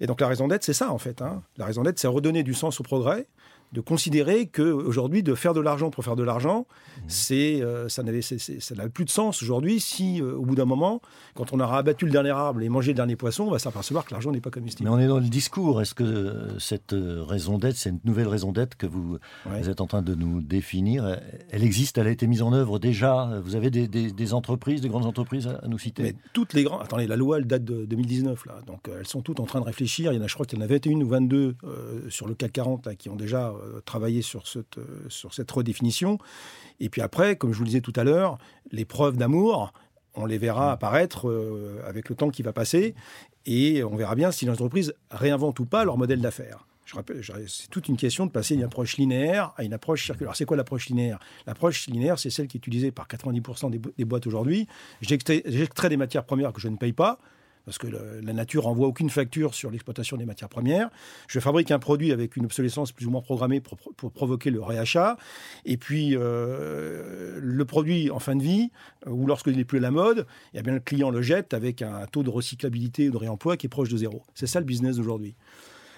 Et 0.00 0.06
donc 0.06 0.18
la 0.18 0.28
raison 0.28 0.48
d'être, 0.48 0.64
c'est 0.64 0.72
ça 0.72 0.90
en 0.90 0.98
fait. 0.98 1.20
Hein. 1.20 1.42
La 1.58 1.66
raison 1.66 1.82
d'être, 1.82 1.98
c'est 1.98 2.08
redonner 2.08 2.42
du 2.42 2.54
sens 2.54 2.80
au 2.80 2.82
progrès, 2.82 3.26
de 3.72 3.80
considérer 3.80 4.46
qu'aujourd'hui, 4.46 5.22
de 5.22 5.34
faire 5.34 5.54
de 5.54 5.60
l'argent 5.60 5.90
pour 5.90 6.04
faire 6.04 6.16
de 6.16 6.22
l'argent, 6.22 6.60
mmh. 6.60 7.00
c'est, 7.08 7.62
euh, 7.62 7.88
ça 7.88 8.02
n'a 8.02 8.88
plus 8.88 9.04
de 9.04 9.10
sens 9.10 9.42
aujourd'hui 9.42 9.80
si, 9.80 10.20
euh, 10.20 10.36
au 10.36 10.44
bout 10.44 10.54
d'un 10.54 10.64
moment, 10.64 11.00
quand 11.34 11.52
on 11.52 11.60
aura 11.60 11.78
abattu 11.78 12.06
le 12.06 12.12
dernier 12.12 12.30
arbre 12.30 12.62
et 12.62 12.68
mangé 12.68 12.92
le 12.92 12.96
dernier 12.96 13.16
poisson, 13.16 13.44
on 13.44 13.50
va 13.50 13.58
s'apercevoir 13.58 14.04
que 14.04 14.12
l'argent 14.12 14.30
n'est 14.30 14.40
pas 14.40 14.50
comestible. 14.50 14.88
Mais 14.88 14.94
on 14.94 14.98
est 14.98 15.08
dans 15.08 15.18
le 15.18 15.28
discours. 15.28 15.82
Est-ce 15.82 15.94
que 15.94 16.04
euh, 16.04 16.58
cette 16.58 16.94
raison 16.94 17.58
d'être, 17.58 17.76
cette 17.76 18.04
nouvelle 18.04 18.28
raison 18.28 18.52
d'être 18.52 18.76
que 18.76 18.86
vous, 18.86 19.18
êtes 19.66 19.80
en 19.80 19.86
train 19.86 20.02
de 20.02 20.14
nous 20.14 20.40
définir, 20.40 21.18
elle 21.50 21.64
existe, 21.64 21.98
elle 21.98 22.06
a 22.06 22.10
été 22.10 22.26
mise 22.26 22.42
en 22.42 22.52
œuvre 22.52 22.78
déjà? 22.78 23.40
Vous 23.42 23.56
avez 23.56 23.70
des, 23.70 24.34
entreprises, 24.34 24.80
des 24.80 24.88
grandes 24.88 25.06
entreprises 25.06 25.48
à, 25.48 25.66
nous 25.66 25.78
citer? 25.78 26.02
Mais 26.02 26.14
Toutes 26.32 26.54
les 26.54 26.62
grandes. 26.62 26.82
Attendez, 26.82 27.06
la 27.06 27.16
loi, 27.16 27.38
elle 27.38 27.46
date 27.46 27.64
de 27.64 27.84
2019, 27.84 28.46
là. 28.46 28.58
Donc 28.66 28.88
elles 28.88 29.06
sont 29.06 29.22
toutes 29.22 29.40
en 29.40 29.44
train 29.44 29.60
de 29.60 29.64
réfléchir. 29.64 30.12
Il 30.12 30.16
y 30.16 30.18
en 30.18 30.22
a, 30.22 30.26
je 30.26 30.34
crois 30.34 30.46
qu'il 30.46 30.58
y 30.58 30.62
en 30.62 30.64
a 30.64 30.68
21 30.68 31.00
ou 31.00 31.08
22 31.08 31.56
sur 32.08 32.28
le 32.28 32.34
CAC 32.34 32.52
40 32.52 32.86
là, 32.86 32.94
qui 32.94 33.08
ont 33.08 33.16
déjà 33.16 33.52
travailler 33.84 34.22
sur 34.22 34.46
cette, 34.46 34.78
euh, 34.78 35.06
sur 35.08 35.34
cette 35.34 35.50
redéfinition. 35.50 36.18
Et 36.80 36.88
puis 36.88 37.00
après, 37.00 37.36
comme 37.36 37.52
je 37.52 37.58
vous 37.58 37.64
le 37.64 37.68
disais 37.68 37.80
tout 37.80 37.92
à 37.96 38.04
l'heure, 38.04 38.38
les 38.72 38.84
preuves 38.84 39.16
d'amour, 39.16 39.72
on 40.14 40.26
les 40.26 40.38
verra 40.38 40.70
mm. 40.70 40.72
apparaître 40.72 41.28
euh, 41.28 41.80
avec 41.86 42.08
le 42.08 42.16
temps 42.16 42.30
qui 42.30 42.42
va 42.42 42.52
passer 42.52 42.94
et 43.44 43.84
on 43.84 43.96
verra 43.96 44.14
bien 44.14 44.32
si 44.32 44.44
l'entreprise 44.46 44.94
réinvente 45.10 45.60
ou 45.60 45.66
pas 45.66 45.84
leur 45.84 45.98
modèle 45.98 46.20
d'affaires. 46.20 46.66
Je 46.84 46.94
rappelle, 46.94 47.20
c'est 47.48 47.68
toute 47.68 47.88
une 47.88 47.96
question 47.96 48.26
de 48.26 48.30
passer 48.30 48.54
d'une 48.54 48.62
approche 48.62 48.96
linéaire 48.96 49.52
à 49.56 49.64
une 49.64 49.72
approche 49.72 50.04
circulaire. 50.04 50.36
C'est 50.36 50.44
quoi 50.44 50.56
l'approche 50.56 50.86
linéaire? 50.86 51.18
L'approche 51.44 51.88
linéaire, 51.88 52.16
c'est 52.16 52.30
celle 52.30 52.46
qui 52.46 52.58
est 52.58 52.64
utilisée 52.64 52.92
par 52.92 53.08
90% 53.08 53.70
des, 53.70 53.80
des 53.98 54.04
boîtes 54.04 54.28
aujourd'hui. 54.28 54.68
J'extrais 55.00 55.88
des 55.88 55.96
matières 55.96 56.24
premières 56.24 56.52
que 56.52 56.60
je 56.60 56.68
ne 56.68 56.76
paye 56.76 56.92
pas 56.92 57.18
parce 57.66 57.78
que 57.78 57.88
la 57.88 58.32
nature 58.32 58.68
envoie 58.68 58.86
aucune 58.86 59.10
facture 59.10 59.52
sur 59.52 59.72
l'exploitation 59.72 60.16
des 60.16 60.24
matières 60.24 60.48
premières. 60.48 60.88
Je 61.26 61.40
fabrique 61.40 61.72
un 61.72 61.80
produit 61.80 62.12
avec 62.12 62.36
une 62.36 62.44
obsolescence 62.44 62.92
plus 62.92 63.06
ou 63.06 63.10
moins 63.10 63.20
programmée 63.20 63.60
pour, 63.60 63.76
provoquer 64.12 64.50
le 64.50 64.62
réachat. 64.62 65.16
Et 65.64 65.76
puis, 65.76 66.16
euh, 66.16 67.38
le 67.42 67.64
produit 67.64 68.08
en 68.12 68.20
fin 68.20 68.36
de 68.36 68.42
vie, 68.42 68.70
euh, 69.08 69.10
ou 69.10 69.26
lorsqu'il 69.26 69.56
n'est 69.56 69.64
plus 69.64 69.78
à 69.78 69.80
la 69.80 69.90
mode, 69.90 70.26
eh 70.54 70.62
bien, 70.62 70.74
le 70.74 70.80
client 70.80 71.10
le 71.10 71.22
jette 71.22 71.54
avec 71.54 71.82
un 71.82 72.06
taux 72.06 72.22
de 72.22 72.30
recyclabilité 72.30 73.08
ou 73.08 73.12
de 73.12 73.16
réemploi 73.16 73.56
qui 73.56 73.66
est 73.66 73.68
proche 73.68 73.88
de 73.88 73.96
zéro. 73.96 74.22
C'est 74.34 74.46
ça 74.46 74.60
le 74.60 74.66
business 74.66 74.98
d'aujourd'hui. 74.98 75.34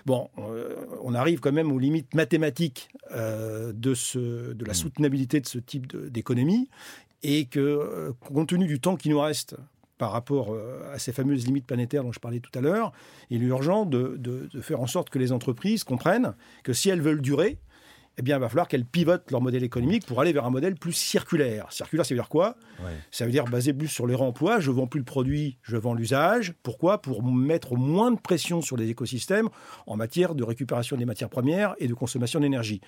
Bon, 0.06 0.30
euh, 0.38 0.74
on 1.02 1.14
arrive 1.14 1.40
quand 1.40 1.52
même 1.52 1.70
aux 1.70 1.78
limites 1.78 2.14
mathématiques 2.14 2.88
de, 3.12 3.94
ce, 3.94 4.54
de 4.54 4.64
la 4.64 4.72
mmh. 4.72 4.74
soutenabilité 4.74 5.40
de 5.40 5.46
ce 5.46 5.58
type 5.58 5.94
d'économie 5.94 6.70
et 7.22 7.44
que, 7.44 8.14
compte 8.20 8.48
tenu 8.48 8.66
du 8.66 8.80
temps 8.80 8.96
qui 8.96 9.10
nous 9.10 9.20
reste 9.20 9.56
par 9.98 10.12
rapport 10.12 10.54
euh, 10.54 10.80
à 10.92 10.98
ces 10.98 11.12
fameuses 11.12 11.46
limites 11.46 11.66
planétaires 11.66 12.04
dont 12.04 12.12
je 12.12 12.20
parlais 12.20 12.40
tout 12.40 12.56
à 12.56 12.62
l'heure, 12.62 12.92
il 13.30 13.42
est 13.42 13.46
urgent 13.46 13.84
de, 13.84 14.48
faire 14.60 14.80
en 14.80 14.86
sorte 14.86 15.10
que 15.10 15.18
les 15.18 15.32
entreprises 15.32 15.84
comprennent 15.84 16.34
que 16.62 16.72
si 16.72 16.88
elles 16.88 17.02
veulent 17.02 17.20
durer, 17.20 17.58
eh 18.20 18.22
bien, 18.22 18.36
il 18.36 18.40
va 18.40 18.48
falloir 18.48 18.66
qu'elles 18.66 18.84
pivotent 18.84 19.30
leur 19.30 19.40
modèle 19.40 19.62
économique 19.62 20.04
pour 20.04 20.20
aller 20.20 20.32
vers 20.32 20.44
un 20.44 20.50
modèle 20.50 20.74
plus 20.74 20.92
circulaire. 20.92 21.70
Circulaire, 21.70 22.04
ça 22.04 22.14
veut 22.14 22.20
dire 22.20 22.28
quoi? 22.28 22.56
Ça 23.12 23.24
veut 23.24 23.30
dire 23.30 23.44
basé 23.44 23.72
plus 23.72 23.86
sur 23.86 24.08
les 24.08 24.16
réemploi. 24.16 24.58
Je 24.58 24.72
vends 24.72 24.88
plus 24.88 24.98
le 24.98 25.04
produit, 25.04 25.58
je 25.62 25.76
vends 25.76 25.94
l'usage. 25.94 26.52
Pourquoi? 26.64 27.00
Pour 27.00 27.22
mettre 27.22 27.76
moins 27.76 28.10
de 28.10 28.18
pression 28.18 28.60
sur 28.60 28.76
les 28.76 28.88
écosystèmes 28.88 29.48
en 29.86 29.96
matière 29.96 30.34
de 30.34 30.42
récupération 30.42 30.96
des 30.96 31.04
matières 31.04 31.30
premières 31.30 31.76
et 31.78 31.86
de 31.86 31.94
consommation 31.94 32.40
d'énergie 32.40 32.80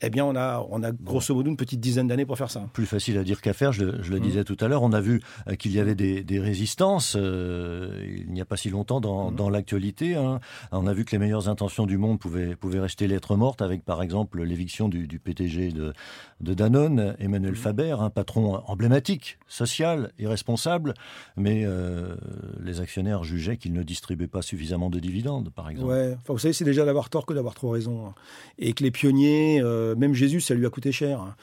eh 0.00 0.10
bien, 0.10 0.24
on 0.24 0.36
a, 0.36 0.64
on 0.70 0.82
a 0.84 0.92
grosso 0.92 1.34
modo 1.34 1.50
une 1.50 1.56
petite 1.56 1.80
dizaine 1.80 2.06
d'années 2.06 2.24
pour 2.24 2.38
faire 2.38 2.50
ça. 2.50 2.68
Plus 2.72 2.86
facile 2.86 3.18
à 3.18 3.24
dire 3.24 3.40
qu'à 3.40 3.52
faire, 3.52 3.72
je, 3.72 3.84
le 3.84 4.18
mmh. 4.18 4.20
disais 4.20 4.44
tout 4.44 4.56
à 4.60 4.68
l'heure. 4.68 4.82
On 4.82 4.92
a 4.92 5.00
vu 5.00 5.20
euh, 5.48 5.56
qu'il 5.56 5.72
y 5.72 5.80
avait 5.80 5.96
des, 5.96 6.38
résistances 6.38 7.16
euh, 7.18 7.90
il 8.06 8.32
n'y 8.32 8.40
a 8.40 8.44
pas 8.44 8.56
si 8.56 8.70
longtemps 8.70 9.00
dans, 9.00 9.30
mmh. 9.30 9.50
l'actualité. 9.50 10.14
Hein. 10.14 10.38
On 10.70 10.86
a 10.86 10.92
vu 10.92 11.04
que 11.04 11.10
les 11.10 11.18
meilleures 11.18 11.48
intentions 11.48 11.84
du 11.84 11.98
monde 11.98 12.20
pouvaient, 12.20 12.54
pouvaient 12.54 12.78
rester 12.78 13.08
lettres 13.08 13.34
mortes, 13.34 13.60
avec 13.60 13.84
par 13.84 14.00
exemple 14.02 14.42
l'éviction 14.44 14.88
du, 14.88 15.06
PTG 15.18 15.72
de, 15.72 15.92
de 16.40 16.54
Danone, 16.54 17.16
Emmanuel 17.18 17.52
mmh. 17.52 17.56
Faber, 17.56 17.96
un 17.98 18.10
patron 18.10 18.62
emblématique, 18.66 19.38
social 19.48 20.12
et 20.20 20.28
responsable, 20.28 20.94
mais 21.36 21.62
euh, 21.64 22.14
les 22.62 22.80
actionnaires 22.80 23.24
jugeaient 23.24 23.56
qu'il 23.56 23.72
ne 23.72 23.82
distribuait 23.82 24.28
pas 24.28 24.42
suffisamment 24.42 24.90
de 24.90 25.00
dividendes, 25.00 25.50
par 25.50 25.68
exemple. 25.70 25.90
Ouais, 25.90 26.14
enfin, 26.20 26.34
vous 26.34 26.38
savez, 26.38 26.54
c'est 26.54 26.64
déjà 26.64 26.84
d'avoir 26.84 27.10
tort 27.10 27.26
que 27.26 27.34
d'avoir 27.34 27.54
trop 27.54 27.70
raison. 27.70 28.06
Hein. 28.06 28.14
Et 28.60 28.74
que 28.74 28.84
les 28.84 28.92
pionniers... 28.92 29.60
Euh, 29.60 29.87
même 29.96 30.14
Jésus, 30.14 30.40
ça 30.40 30.54
lui 30.54 30.66
a 30.66 30.70
coûté 30.70 30.92
cher. 30.92 31.34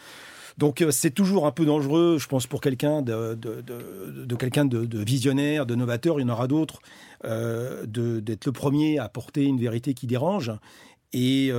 Donc 0.58 0.82
euh, 0.82 0.92
c'est 0.92 1.12
toujours 1.12 1.46
un 1.46 1.52
peu 1.52 1.66
dangereux, 1.66 2.18
je 2.20 2.28
pense, 2.28 2.48
pour 2.48 2.62
quelqu'un 2.62 3.02
de, 3.02 3.38
quelqu'un 4.38 4.66
de, 4.66 5.04
visionnaire, 5.04 5.66
de 5.66 5.76
novateur. 5.76 6.20
Il 6.20 6.24
y 6.24 6.26
en 6.26 6.30
aura 6.30 6.48
d'autres 6.48 6.80
euh, 7.26 7.86
d'être 7.86 8.46
le 8.46 8.52
premier 8.52 9.00
à 9.00 9.10
porter 9.10 9.44
une 9.44 9.60
vérité 9.60 9.94
qui 9.94 10.08
dérange. 10.08 10.52
Et 11.14 11.52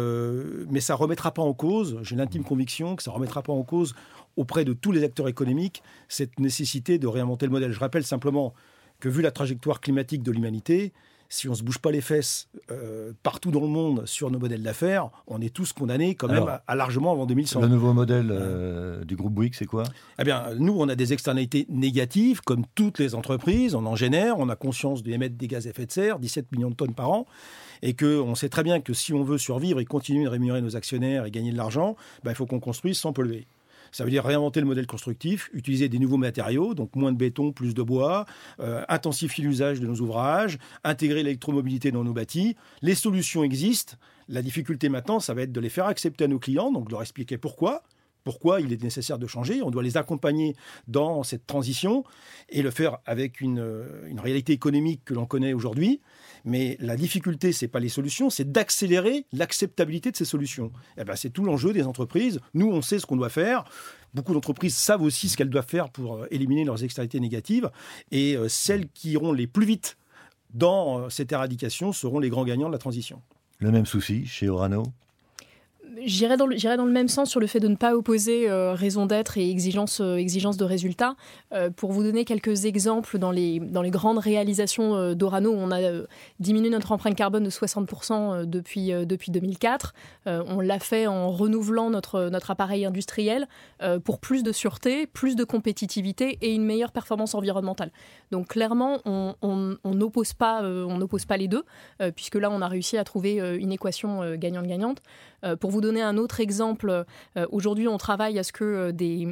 mais 0.68 0.80
ça 0.80 0.94
remettra 0.94 1.32
pas 1.32 1.42
en 1.42 1.54
cause. 1.54 1.98
J'ai 2.02 2.16
l'intime 2.16 2.44
conviction 2.44 2.96
que 2.96 3.02
ça 3.02 3.10
remettra 3.10 3.42
pas 3.42 3.52
en 3.52 3.62
cause 3.62 3.94
auprès 4.36 4.64
de 4.64 4.74
tous 4.74 4.92
les 4.92 5.02
acteurs 5.02 5.28
économiques 5.28 5.82
cette 6.08 6.38
nécessité 6.40 6.98
de 6.98 7.06
réinventer 7.06 7.46
le 7.46 7.52
modèle. 7.52 7.72
Je 7.72 7.80
rappelle 7.80 8.04
simplement 8.04 8.52
que 9.00 9.08
vu 9.08 9.22
la 9.22 9.30
trajectoire 9.30 9.80
climatique 9.80 10.22
de 10.22 10.30
l'humanité, 10.30 10.92
si 11.28 11.48
on 11.48 11.54
se 11.54 11.62
bouge 11.62 11.78
pas 11.78 11.90
les 11.90 12.00
fesses 12.00 12.48
euh, 12.70 13.12
partout 13.22 13.50
dans 13.50 13.60
le 13.60 13.66
monde 13.66 14.06
sur 14.06 14.30
nos 14.30 14.38
modèles 14.38 14.62
d'affaires, 14.62 15.10
on 15.26 15.40
est 15.40 15.52
tous 15.52 15.72
condamnés 15.72 16.14
quand 16.14 16.28
même 16.28 16.46
à, 16.66 16.74
largement 16.76 17.12
avant 17.12 17.26
2100. 17.26 17.60
Le 17.60 17.68
nouveau 17.68 17.92
modèle 17.92 18.28
euh, 18.30 19.04
du 19.04 19.16
groupe 19.16 19.32
Bouygues, 19.32 19.54
c'est 19.54 19.66
quoi? 19.66 19.84
Eh 20.18 20.24
bien, 20.24 20.54
nous, 20.58 20.74
on 20.78 20.88
a 20.88 20.94
des 20.94 21.12
externalités 21.12 21.66
négatives, 21.68 22.40
comme 22.42 22.64
toutes 22.74 22.98
les 22.98 23.14
entreprises, 23.14 23.74
on 23.74 23.86
en 23.86 23.96
génère, 23.96 24.38
on 24.38 24.48
a 24.48 24.56
conscience 24.56 25.02
d'émettre 25.02 25.36
des 25.36 25.48
gaz 25.48 25.66
à 25.66 25.70
effet 25.70 25.86
de 25.86 25.92
serre, 25.92 26.18
17 26.18 26.52
millions 26.52 26.70
de 26.70 26.76
tonnes 26.76 26.94
par 26.94 27.10
an, 27.10 27.26
et 27.82 27.94
qu'on 27.94 28.34
sait 28.34 28.48
très 28.48 28.62
bien 28.62 28.80
que 28.80 28.92
si 28.92 29.12
on 29.12 29.22
veut 29.22 29.38
survivre 29.38 29.80
et 29.80 29.84
continuer 29.84 30.24
de 30.24 30.28
rémunérer 30.28 30.62
nos 30.62 30.76
actionnaires 30.76 31.26
et 31.26 31.30
gagner 31.30 31.52
de 31.52 31.56
l'argent, 31.56 31.96
ben, 32.24 32.32
il 32.32 32.34
faut 32.34 32.46
qu'on 32.46 32.60
construise 32.60 32.98
sans 32.98 33.12
polluer. 33.12 33.46
Ça 33.92 34.04
veut 34.04 34.10
dire 34.10 34.24
réinventer 34.24 34.60
le 34.60 34.66
modèle 34.66 34.86
constructif, 34.86 35.50
utiliser 35.52 35.88
des 35.88 35.98
nouveaux 35.98 36.16
matériaux, 36.16 36.74
donc 36.74 36.94
moins 36.96 37.12
de 37.12 37.16
béton, 37.16 37.52
plus 37.52 37.74
de 37.74 37.82
bois, 37.82 38.26
euh, 38.60 38.84
intensifier 38.88 39.44
l'usage 39.44 39.80
de 39.80 39.86
nos 39.86 39.96
ouvrages, 39.96 40.58
intégrer 40.84 41.22
l'électromobilité 41.22 41.90
dans 41.90 42.04
nos 42.04 42.12
bâtis. 42.12 42.56
Les 42.82 42.94
solutions 42.94 43.44
existent. 43.44 43.96
La 44.28 44.42
difficulté 44.42 44.88
maintenant, 44.88 45.20
ça 45.20 45.34
va 45.34 45.42
être 45.42 45.52
de 45.52 45.60
les 45.60 45.68
faire 45.68 45.86
accepter 45.86 46.24
à 46.24 46.28
nos 46.28 46.38
clients, 46.38 46.72
donc 46.72 46.86
de 46.86 46.90
leur 46.90 47.02
expliquer 47.02 47.38
pourquoi, 47.38 47.82
pourquoi 48.26 48.60
il 48.60 48.72
est 48.72 48.82
nécessaire 48.82 49.18
de 49.18 49.28
changer. 49.28 49.62
On 49.62 49.70
doit 49.70 49.84
les 49.84 49.96
accompagner 49.96 50.56
dans 50.88 51.22
cette 51.22 51.46
transition 51.46 52.02
et 52.48 52.60
le 52.60 52.72
faire 52.72 52.98
avec 53.06 53.40
une, 53.40 53.64
une 54.08 54.18
réalité 54.18 54.52
économique 54.52 55.02
que 55.04 55.14
l'on 55.14 55.26
connaît 55.26 55.52
aujourd'hui. 55.52 56.00
Mais 56.44 56.76
la 56.80 56.96
difficulté, 56.96 57.52
c'est 57.52 57.68
pas 57.68 57.78
les 57.78 57.88
solutions, 57.88 58.28
c'est 58.28 58.50
d'accélérer 58.50 59.26
l'acceptabilité 59.32 60.10
de 60.10 60.16
ces 60.16 60.24
solutions. 60.24 60.72
Eh 60.98 61.04
ben, 61.04 61.14
c'est 61.14 61.30
tout 61.30 61.44
l'enjeu 61.44 61.72
des 61.72 61.84
entreprises. 61.84 62.40
Nous, 62.52 62.66
on 62.66 62.82
sait 62.82 62.98
ce 62.98 63.06
qu'on 63.06 63.16
doit 63.16 63.28
faire. 63.28 63.64
Beaucoup 64.12 64.32
d'entreprises 64.32 64.74
savent 64.74 65.02
aussi 65.02 65.28
ce 65.28 65.36
qu'elles 65.36 65.50
doivent 65.50 65.68
faire 65.68 65.90
pour 65.90 66.16
euh, 66.16 66.26
éliminer 66.30 66.64
leurs 66.64 66.82
externalités 66.82 67.20
négatives. 67.20 67.70
Et 68.10 68.36
euh, 68.36 68.48
celles 68.48 68.88
qui 68.88 69.10
iront 69.10 69.32
les 69.32 69.46
plus 69.46 69.66
vite 69.66 69.98
dans 70.54 71.00
euh, 71.00 71.08
cette 71.10 71.32
éradication 71.32 71.92
seront 71.92 72.18
les 72.18 72.30
grands 72.30 72.44
gagnants 72.44 72.68
de 72.68 72.72
la 72.72 72.78
transition. 72.78 73.22
Le 73.58 73.70
même 73.70 73.86
souci 73.86 74.26
chez 74.26 74.48
Orano? 74.48 74.84
J'irais 76.04 76.36
dans, 76.36 76.46
le, 76.46 76.90
même 76.90 77.08
sens 77.08 77.30
sur 77.30 77.40
le 77.40 77.46
fait 77.46 77.60
de 77.60 77.68
ne 77.68 77.76
pas 77.76 77.96
opposer 77.96 78.50
euh, 78.50 78.74
raison 78.74 79.06
d'être 79.06 79.38
et 79.38 79.50
exigence, 79.50 80.00
euh, 80.00 80.16
de 80.16 80.64
résultats. 80.64 81.16
Euh, 81.52 81.70
pour 81.70 81.92
vous 81.92 82.02
donner 82.02 82.24
quelques 82.24 82.66
exemples, 82.66 83.18
dans 83.18 83.30
les, 83.30 83.60
dans 83.60 83.82
les 83.82 83.90
grandes 83.90 84.18
réalisations 84.18 85.14
d'Orano, 85.14 85.52
on 85.56 85.70
a 85.70 85.78
diminué 86.40 86.70
notre 86.70 86.92
empreinte 86.92 87.14
carbone 87.14 87.44
de 87.44 87.50
60% 87.50 88.44
depuis, 88.44 88.90
depuis 89.06 89.30
2004. 89.30 89.94
on 90.26 90.60
l'a 90.60 90.78
fait 90.78 91.06
en 91.06 91.30
renouvelant 91.30 91.90
notre, 91.90 92.28
notre 92.28 92.50
appareil 92.50 92.84
industriel 92.84 93.48
pour 94.04 94.18
plus 94.18 94.42
de 94.42 94.52
sûreté, 94.52 95.06
plus 95.06 95.36
de 95.36 95.44
compétitivité 95.44 96.38
et 96.42 96.54
une 96.54 96.64
meilleure 96.64 96.92
performance 96.92 97.34
environnementale. 97.34 97.90
Donc 98.30 98.48
clairement, 98.48 99.00
on 99.04 99.34
n'oppose 99.84 100.32
pas, 100.32 100.62
on 100.62 101.06
pas 101.28 101.36
les 101.36 101.48
deux, 101.48 101.64
puisque 102.14 102.36
là, 102.36 102.50
on 102.50 102.60
a 102.60 102.68
réussi 102.68 102.98
à 102.98 103.04
trouver 103.04 103.36
une 103.58 103.72
équation 103.72 104.34
gagnante-gagnante. 104.36 105.02
pour 105.60 105.70
vous 105.70 105.80
donner 105.86 106.02
un 106.02 106.16
autre 106.16 106.40
exemple, 106.40 107.04
euh, 107.36 107.46
aujourd'hui 107.50 107.86
on 107.86 107.96
travaille 107.96 108.38
à 108.38 108.42
ce 108.42 108.52
que 108.52 108.64
euh, 108.64 108.92
des 108.92 109.28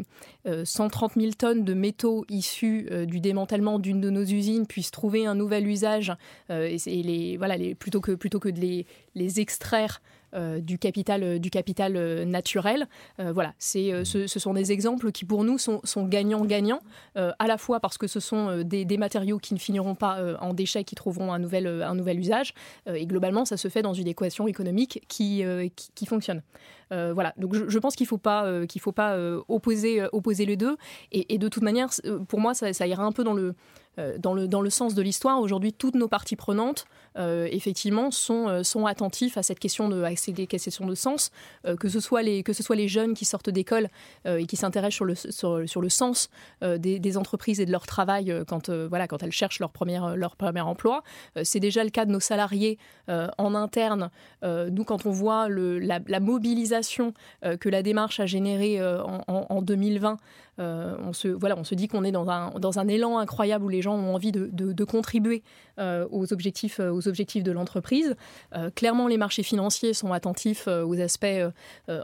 130 0.64 1.16
euh, 1.16 1.20
000 1.20 1.32
tonnes 1.32 1.64
de 1.64 1.74
métaux 1.74 2.24
issus 2.28 2.88
du 3.06 3.20
démantèlement 3.20 3.78
d'une 3.78 4.00
de 4.00 4.10
nos 4.10 4.22
usines 4.22 4.66
puissent 4.66 4.90
trouver 4.90 5.26
un 5.26 5.34
nouvel 5.34 5.66
usage 5.66 6.12
et, 6.50 6.76
les, 6.86 7.36
voilà, 7.36 7.56
les, 7.56 7.74
plutôt, 7.74 8.00
que, 8.00 8.12
plutôt 8.12 8.38
que 8.38 8.48
de 8.48 8.60
les, 8.60 8.86
les 9.14 9.40
extraire 9.40 10.00
du 10.60 10.78
capital, 10.78 11.22
euh, 11.22 11.38
du 11.38 11.50
capital 11.50 11.96
euh, 11.96 12.24
naturel. 12.24 12.86
voilà, 13.18 13.54
ce, 13.58 14.04
sont 14.26 14.54
des 14.54 14.72
exemples 14.72 15.12
qui 15.12 15.24
pour 15.24 15.44
nous 15.44 15.58
sont, 15.58 15.80
gagnants-gagnants, 15.96 16.80
à 17.14 17.46
la 17.46 17.58
fois 17.58 17.80
parce 17.80 17.98
que 17.98 18.06
ce 18.06 18.20
sont 18.20 18.62
des, 18.62 18.96
matériaux 18.96 19.38
qui 19.38 19.54
ne 19.54 19.58
finiront 19.58 19.94
pas 19.94 20.18
en 20.40 20.54
déchets, 20.54 20.84
qui 20.84 20.94
trouveront 20.94 21.32
un 21.32 21.38
nouvel, 21.38 21.66
un 21.66 21.94
nouvel 21.94 22.18
usage, 22.18 22.54
et 22.86 23.06
globalement 23.06 23.44
ça 23.44 23.56
se 23.56 23.68
fait 23.68 23.82
dans 23.82 23.94
une 23.94 24.08
équation 24.08 24.46
économique 24.46 25.02
qui, 25.08 25.44
qui, 25.94 26.06
fonctionne. 26.06 26.42
Voilà, 26.90 27.34
donc 27.36 27.54
je, 27.54 27.78
pense 27.78 27.96
qu'il 27.96 28.04
ne 28.04 28.08
faut 28.08 28.18
pas, 28.18 28.66
qu'il 28.66 28.80
faut 28.80 28.92
pas 28.92 29.18
opposer, 29.48 30.04
opposer 30.12 30.46
les 30.46 30.56
deux, 30.56 30.76
et, 31.12 31.38
de 31.38 31.48
toute 31.48 31.62
manière, 31.62 31.90
pour 32.28 32.40
moi, 32.40 32.54
ça, 32.54 32.86
ira 32.86 33.04
un 33.04 33.12
peu 33.12 33.24
dans 33.24 33.34
le 33.34 33.54
euh, 33.98 34.18
dans, 34.18 34.34
le, 34.34 34.48
dans 34.48 34.60
le 34.60 34.70
sens 34.70 34.94
de 34.94 35.02
l'histoire, 35.02 35.40
aujourd'hui, 35.40 35.72
toutes 35.72 35.94
nos 35.94 36.08
parties 36.08 36.34
prenantes, 36.34 36.86
euh, 37.16 37.46
effectivement, 37.52 38.10
sont, 38.10 38.48
euh, 38.48 38.62
sont 38.64 38.86
à 38.86 38.94
cette 39.42 39.60
question 39.60 39.88
de, 39.88 40.02
à 40.02 40.10
de 40.10 40.94
sens, 40.94 41.30
que, 41.78 41.88
ce 41.88 42.00
soit 42.00 42.22
les, 42.22 42.42
que 42.42 42.52
ce 42.52 42.62
soit 42.62 42.76
les 42.76 42.88
jeunes 42.88 43.14
qui 43.14 43.24
sortent 43.24 43.50
d'école 43.50 43.88
et 44.26 44.46
qui 44.46 44.56
s'intéressent 44.56 44.94
sur 44.96 45.04
le, 45.04 45.66
sur, 45.66 45.80
le 45.80 45.88
sens 45.88 46.28
des, 46.62 47.16
entreprises 47.16 47.60
et 47.60 47.66
de 47.66 47.72
leur 47.72 47.86
travail 47.86 48.34
quand, 48.46 48.70
voilà, 48.70 49.06
quand 49.06 49.22
elles 49.22 49.32
cherchent 49.32 49.60
leur 49.60 49.70
premier, 49.70 50.00
leur 50.16 50.36
premier 50.36 50.60
emploi. 50.60 51.02
C'est 51.42 51.60
déjà 51.60 51.84
le 51.84 51.90
cas 51.90 52.04
de 52.04 52.12
nos 52.12 52.20
salariés 52.20 52.78
en 53.08 53.54
interne. 53.54 54.10
nous, 54.42 54.84
quand 54.84 55.06
on 55.06 55.10
voit 55.10 55.48
le, 55.48 55.78
la, 55.78 56.20
mobilisation 56.20 56.83
que 56.90 57.68
la 57.68 57.82
démarche 57.82 58.20
a 58.20 58.26
générée 58.26 58.82
en, 58.82 59.22
en, 59.26 59.46
en 59.48 59.62
2020, 59.62 60.18
euh, 60.60 60.96
on, 61.00 61.12
se, 61.12 61.28
voilà, 61.28 61.56
on 61.58 61.64
se 61.64 61.74
dit 61.74 61.88
qu'on 61.88 62.04
est 62.04 62.12
dans 62.12 62.30
un, 62.30 62.50
dans 62.58 62.78
un 62.78 62.86
élan 62.86 63.18
incroyable 63.18 63.64
où 63.64 63.68
les 63.68 63.82
gens 63.82 63.94
ont 63.94 64.14
envie 64.14 64.32
de, 64.32 64.84
contribuer 64.84 65.42
euh, 65.78 66.06
aux, 66.10 66.32
objectifs, 66.32 66.78
euh, 66.78 66.92
aux 66.92 67.08
objectifs 67.08 67.42
de 67.42 67.52
l'entreprise. 67.52 68.14
clairement, 68.74 69.08
les 69.08 69.16
marchés 69.16 69.42
financiers 69.42 69.94
sont 69.94 70.12
attentifs 70.12 70.68
aux 70.68 71.00
aspects 71.00 71.26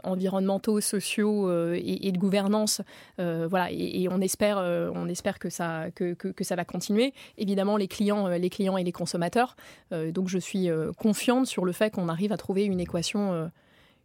environnementaux, 0.03 0.81
sociaux 0.81 1.49
et, 1.73 2.11
de 2.11 2.17
gouvernance. 2.17 2.81
voilà, 3.17 3.71
et, 3.71 4.07
on, 4.09 4.19
espère, 4.21 4.57
on 4.57 5.07
espère 5.07 5.39
que 5.39 5.49
ça, 5.49 5.85
que, 5.95 6.13
que, 6.13 6.43
ça 6.43 6.55
va 6.55 6.65
continuer. 6.65 7.13
Évidemment, 7.37 7.77
les 7.77 7.87
clients, 7.87 8.27
les 8.27 8.49
clients 8.49 8.77
et 8.77 8.83
les 8.83 8.91
consommateurs. 8.91 9.55
donc, 9.91 10.27
je 10.27 10.39
suis 10.39 10.69
confiante 10.97 11.45
sur 11.47 11.65
le 11.65 11.71
fait 11.71 11.91
qu'on 11.91 12.09
arrive 12.09 12.31
à 12.31 12.37
trouver 12.37 12.65
une 12.65 12.79
équation 12.79 13.51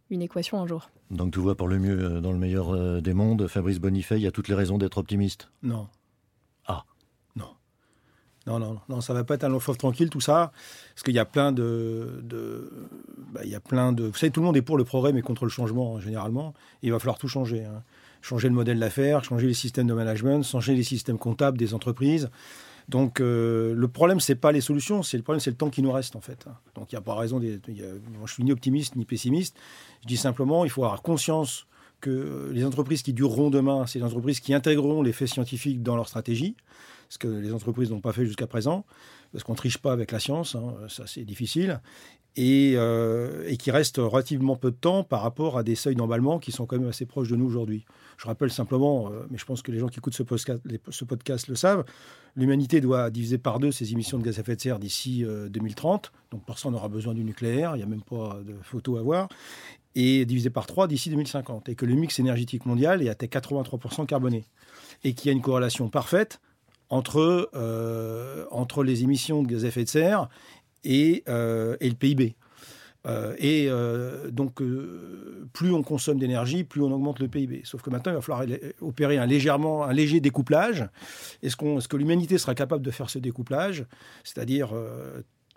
une 0.09 0.21
équation 0.21 0.61
un 0.61 0.67
jour. 0.67 0.89
Donc 1.11 1.31
tout 1.31 1.43
va 1.43 1.55
pour 1.55 1.67
le 1.67 1.79
mieux 1.79 1.99
euh, 1.99 2.21
dans 2.21 2.31
le 2.31 2.37
meilleur 2.37 2.73
euh, 2.73 3.01
des 3.01 3.13
mondes. 3.13 3.47
Fabrice 3.47 3.79
Bonifay, 3.79 4.17
il 4.17 4.23
y 4.23 4.27
a 4.27 4.31
toutes 4.31 4.47
les 4.47 4.55
raisons 4.55 4.77
d'être 4.77 4.97
optimiste 4.97 5.49
Non. 5.63 5.87
Ah 6.65 6.85
Non. 7.35 7.49
Non, 8.45 8.59
non, 8.59 8.79
non, 8.87 9.01
ça 9.01 9.13
va 9.13 9.23
pas 9.23 9.35
être 9.35 9.43
un 9.43 9.49
long 9.49 9.59
fleuve 9.59 9.77
tranquille 9.77 10.09
tout 10.09 10.21
ça, 10.21 10.51
parce 10.93 11.03
qu'il 11.03 11.13
y 11.13 11.19
a 11.19 11.25
plein 11.25 11.51
de, 11.51 12.23
bah, 13.33 13.41
il 13.43 13.49
y 13.49 13.55
a 13.55 13.59
plein 13.59 13.91
de, 13.91 14.05
vous 14.05 14.13
savez, 14.13 14.31
tout 14.31 14.39
le 14.39 14.45
monde 14.45 14.57
est 14.57 14.61
pour 14.61 14.77
le 14.77 14.85
progrès 14.85 15.11
mais 15.11 15.21
contre 15.21 15.43
le 15.43 15.49
changement 15.49 15.97
hein, 15.97 15.99
généralement. 15.99 16.53
Il 16.81 16.91
va 16.91 16.99
falloir 16.99 17.17
tout 17.17 17.27
changer, 17.27 17.65
hein. 17.65 17.83
changer 18.21 18.47
le 18.47 18.55
modèle 18.55 18.79
d'affaires, 18.79 19.23
changer 19.23 19.47
les 19.47 19.53
systèmes 19.53 19.87
de 19.87 19.93
management, 19.93 20.43
changer 20.43 20.75
les 20.75 20.83
systèmes 20.83 21.17
comptables 21.17 21.57
des 21.57 21.73
entreprises. 21.73 22.29
Donc 22.87 23.19
euh, 23.19 23.73
le 23.73 23.87
problème, 23.87 24.19
c'est 24.19 24.35
pas 24.35 24.51
les 24.51 24.61
solutions, 24.61 25.03
c'est 25.03 25.17
le 25.17 25.23
problème, 25.23 25.41
c'est 25.41 25.49
le 25.49 25.57
temps 25.57 25.69
qui 25.69 25.81
nous 25.81 25.91
reste 25.91 26.15
en 26.15 26.21
fait. 26.21 26.45
Donc 26.75 26.91
il 26.91 26.95
n'y 26.95 26.99
a 26.99 27.01
pas 27.01 27.15
raison. 27.15 27.41
je 27.41 28.31
suis 28.31 28.43
ni 28.43 28.51
optimiste 28.51 28.95
ni 28.95 29.05
pessimiste. 29.05 29.57
Je 30.03 30.07
dis 30.07 30.17
simplement, 30.17 30.63
il 30.63 30.69
faut 30.71 30.83
avoir 30.85 31.01
conscience 31.01 31.67
que 32.01 32.49
les 32.53 32.63
entreprises 32.63 33.01
qui 33.01 33.13
dureront 33.13 33.49
demain, 33.49 33.85
c'est 33.87 33.99
les 33.99 34.05
entreprises 34.05 34.39
qui 34.39 34.53
intégreront 34.53 35.01
les 35.01 35.13
faits 35.13 35.29
scientifiques 35.29 35.81
dans 35.81 35.95
leur 35.95 36.07
stratégie, 36.07 36.55
ce 37.09 37.17
que 37.17 37.27
les 37.27 37.53
entreprises 37.53 37.91
n'ont 37.91 38.01
pas 38.01 38.13
fait 38.13 38.25
jusqu'à 38.25 38.47
présent, 38.47 38.85
parce 39.31 39.43
qu'on 39.43 39.55
triche 39.55 39.77
pas 39.77 39.91
avec 39.91 40.11
la 40.11 40.19
science, 40.19 40.55
hein, 40.55 40.75
ça 40.89 41.05
c'est 41.07 41.23
difficile, 41.23 41.81
et, 42.37 42.73
euh, 42.75 43.55
qui 43.55 43.71
reste 43.71 43.97
relativement 43.97 44.55
peu 44.55 44.69
de 44.69 44.75
temps 44.75 45.03
par 45.03 45.21
rapport 45.21 45.57
à 45.57 45.63
des 45.63 45.75
seuils 45.75 45.95
d'emballement 45.95 46.37
qui 46.37 46.51
sont 46.51 46.65
quand 46.67 46.77
même 46.77 46.87
assez 46.87 47.05
proches 47.05 47.29
de 47.29 47.35
nous 47.35 47.45
aujourd'hui. 47.45 47.83
Je 48.17 48.27
rappelle 48.27 48.51
simplement, 48.51 49.11
euh, 49.11 49.25
mais 49.31 49.37
je 49.37 49.45
pense 49.45 49.63
que 49.63 49.71
les 49.71 49.79
gens 49.79 49.87
qui 49.87 49.97
écoutent 49.99 50.13
ce 50.13 50.23
podcast, 50.23 50.61
ce 50.89 51.05
podcast 51.05 51.47
le 51.47 51.55
savent, 51.55 51.83
l'humanité 52.35 52.79
doit 52.79 53.09
diviser 53.09 53.39
par 53.39 53.59
deux 53.59 53.71
ses 53.71 53.91
émissions 53.91 54.19
de 54.19 54.23
gaz 54.23 54.37
à 54.37 54.41
effet 54.41 54.55
de 54.55 54.61
serre 54.61 54.79
d'ici 54.79 55.25
2030, 55.49 56.05
euh, 56.05 56.19
donc 56.31 56.45
pour 56.45 56.59
ça 56.59 56.69
on 56.69 56.73
aura 56.73 56.89
besoin 56.89 57.15
du 57.15 57.23
nucléaire, 57.23 57.75
il 57.75 57.79
n'y 57.79 57.83
a 57.83 57.87
même 57.87 58.03
pas 58.03 58.39
de 58.45 58.53
photo 58.61 58.97
à 58.97 59.01
voir, 59.01 59.29
et 59.99 60.25
divisé 60.25 60.49
par 60.49 60.67
trois 60.67 60.87
d'ici 60.87 61.09
2050, 61.09 61.69
et 61.69 61.75
que 61.75 61.85
le 61.85 61.95
mix 61.95 62.19
énergétique 62.19 62.65
mondial 62.65 63.01
est 63.01 63.09
à 63.09 63.13
83% 63.13 64.05
carboné, 64.05 64.45
et 65.03 65.13
qu'il 65.13 65.27
y 65.27 65.29
a 65.29 65.33
une 65.33 65.41
corrélation 65.41 65.89
parfaite 65.89 66.39
entre, 66.89 67.49
entre 68.51 68.83
les 68.83 69.03
émissions 69.03 69.43
de 69.43 69.47
gaz 69.47 69.65
à 69.65 69.67
effet 69.67 69.83
de 69.83 69.89
serre 69.89 70.29
euh, 70.85 71.77
et, 71.79 71.89
le 71.89 71.95
PIB. 71.95 72.35
Euh, 73.05 73.35
et 73.37 73.67
euh, 73.69 74.29
donc, 74.31 74.61
plus 75.53 75.71
on 75.71 75.83
consomme 75.83 76.19
d'énergie, 76.19 76.63
plus 76.63 76.81
on 76.81 76.91
augmente 76.91 77.19
le 77.19 77.27
PIB. 77.27 77.61
Sauf 77.63 77.81
que 77.81 77.89
maintenant, 77.89 78.11
il 78.11 78.15
va 78.15 78.21
falloir 78.21 78.45
opérer 78.81 79.17
un, 79.17 79.25
légèrement, 79.25 79.83
un 79.83 79.93
léger 79.93 80.19
découplage. 80.19 80.87
Est-ce 81.43 81.55
est 81.55 81.87
que 81.87 81.97
l'humanité 81.97 82.37
sera 82.37 82.55
capable 82.55 82.83
de 82.83 82.91
faire 82.91 83.09
ce 83.09 83.19
découplage? 83.19 83.85
C'est-à-dire 84.23 84.71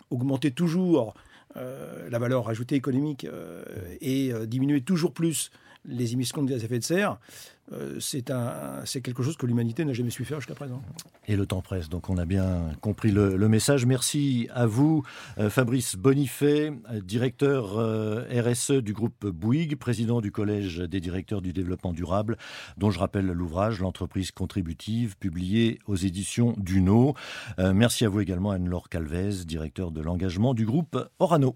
augmenter 0.09 0.51
toujours 0.51 1.13
la 1.55 2.19
valeur 2.19 2.49
ajoutée 2.49 2.75
économique 2.75 3.27
et 4.01 4.31
diminuer 4.47 4.81
toujours 4.81 5.13
plus 5.13 5.51
les 5.85 6.13
émissions 6.13 6.43
de 6.43 6.49
gaz 6.49 6.61
à 6.61 6.65
effet 6.65 6.79
de 6.79 6.83
serre, 6.83 7.17
euh, 7.73 7.99
c'est 8.85 9.01
quelque 9.01 9.23
chose 9.23 9.37
que 9.37 9.45
l'humanité 9.45 9.85
n'a 9.85 9.93
jamais 9.93 10.09
su 10.09 10.25
faire 10.25 10.39
jusqu'à 10.39 10.55
présent. 10.55 10.81
Et 11.27 11.35
le 11.35 11.45
temps 11.45 11.61
presse, 11.61 11.89
donc 11.89 12.09
on 12.09 12.17
a 12.17 12.25
bien 12.25 12.71
compris 12.81 13.11
le, 13.11 13.37
message. 13.47 13.85
Merci 13.85 14.47
à 14.53 14.65
vous, 14.65 15.03
euh, 15.37 15.49
Fabrice 15.49 15.95
Bonifay, 15.95 16.71
directeur 17.03 17.77
euh, 17.77 18.23
RSE 18.31 18.71
du 18.71 18.93
groupe 18.93 19.25
Bouygues, 19.25 19.75
président 19.75 20.21
du 20.21 20.31
Collège 20.31 20.79
des 20.79 20.99
directeurs 20.99 21.41
du 21.41 21.53
développement 21.53 21.93
durable, 21.93 22.37
dont 22.77 22.91
je 22.91 22.99
rappelle 22.99 23.27
l'ouvrage 23.27 23.79
L'entreprise 23.79 24.31
contributive, 24.31 25.17
publié 25.17 25.79
aux 25.87 25.95
éditions 25.95 26.53
Duno. 26.57 27.15
merci 27.57 28.05
à 28.05 28.09
vous 28.09 28.19
également, 28.21 28.51
Anne-Laure 28.51 28.89
Calvez, 28.89 29.45
directeur 29.45 29.91
de 29.91 30.01
l'engagement 30.01 30.53
du 30.53 30.65
groupe 30.65 30.97
Orano. 31.19 31.55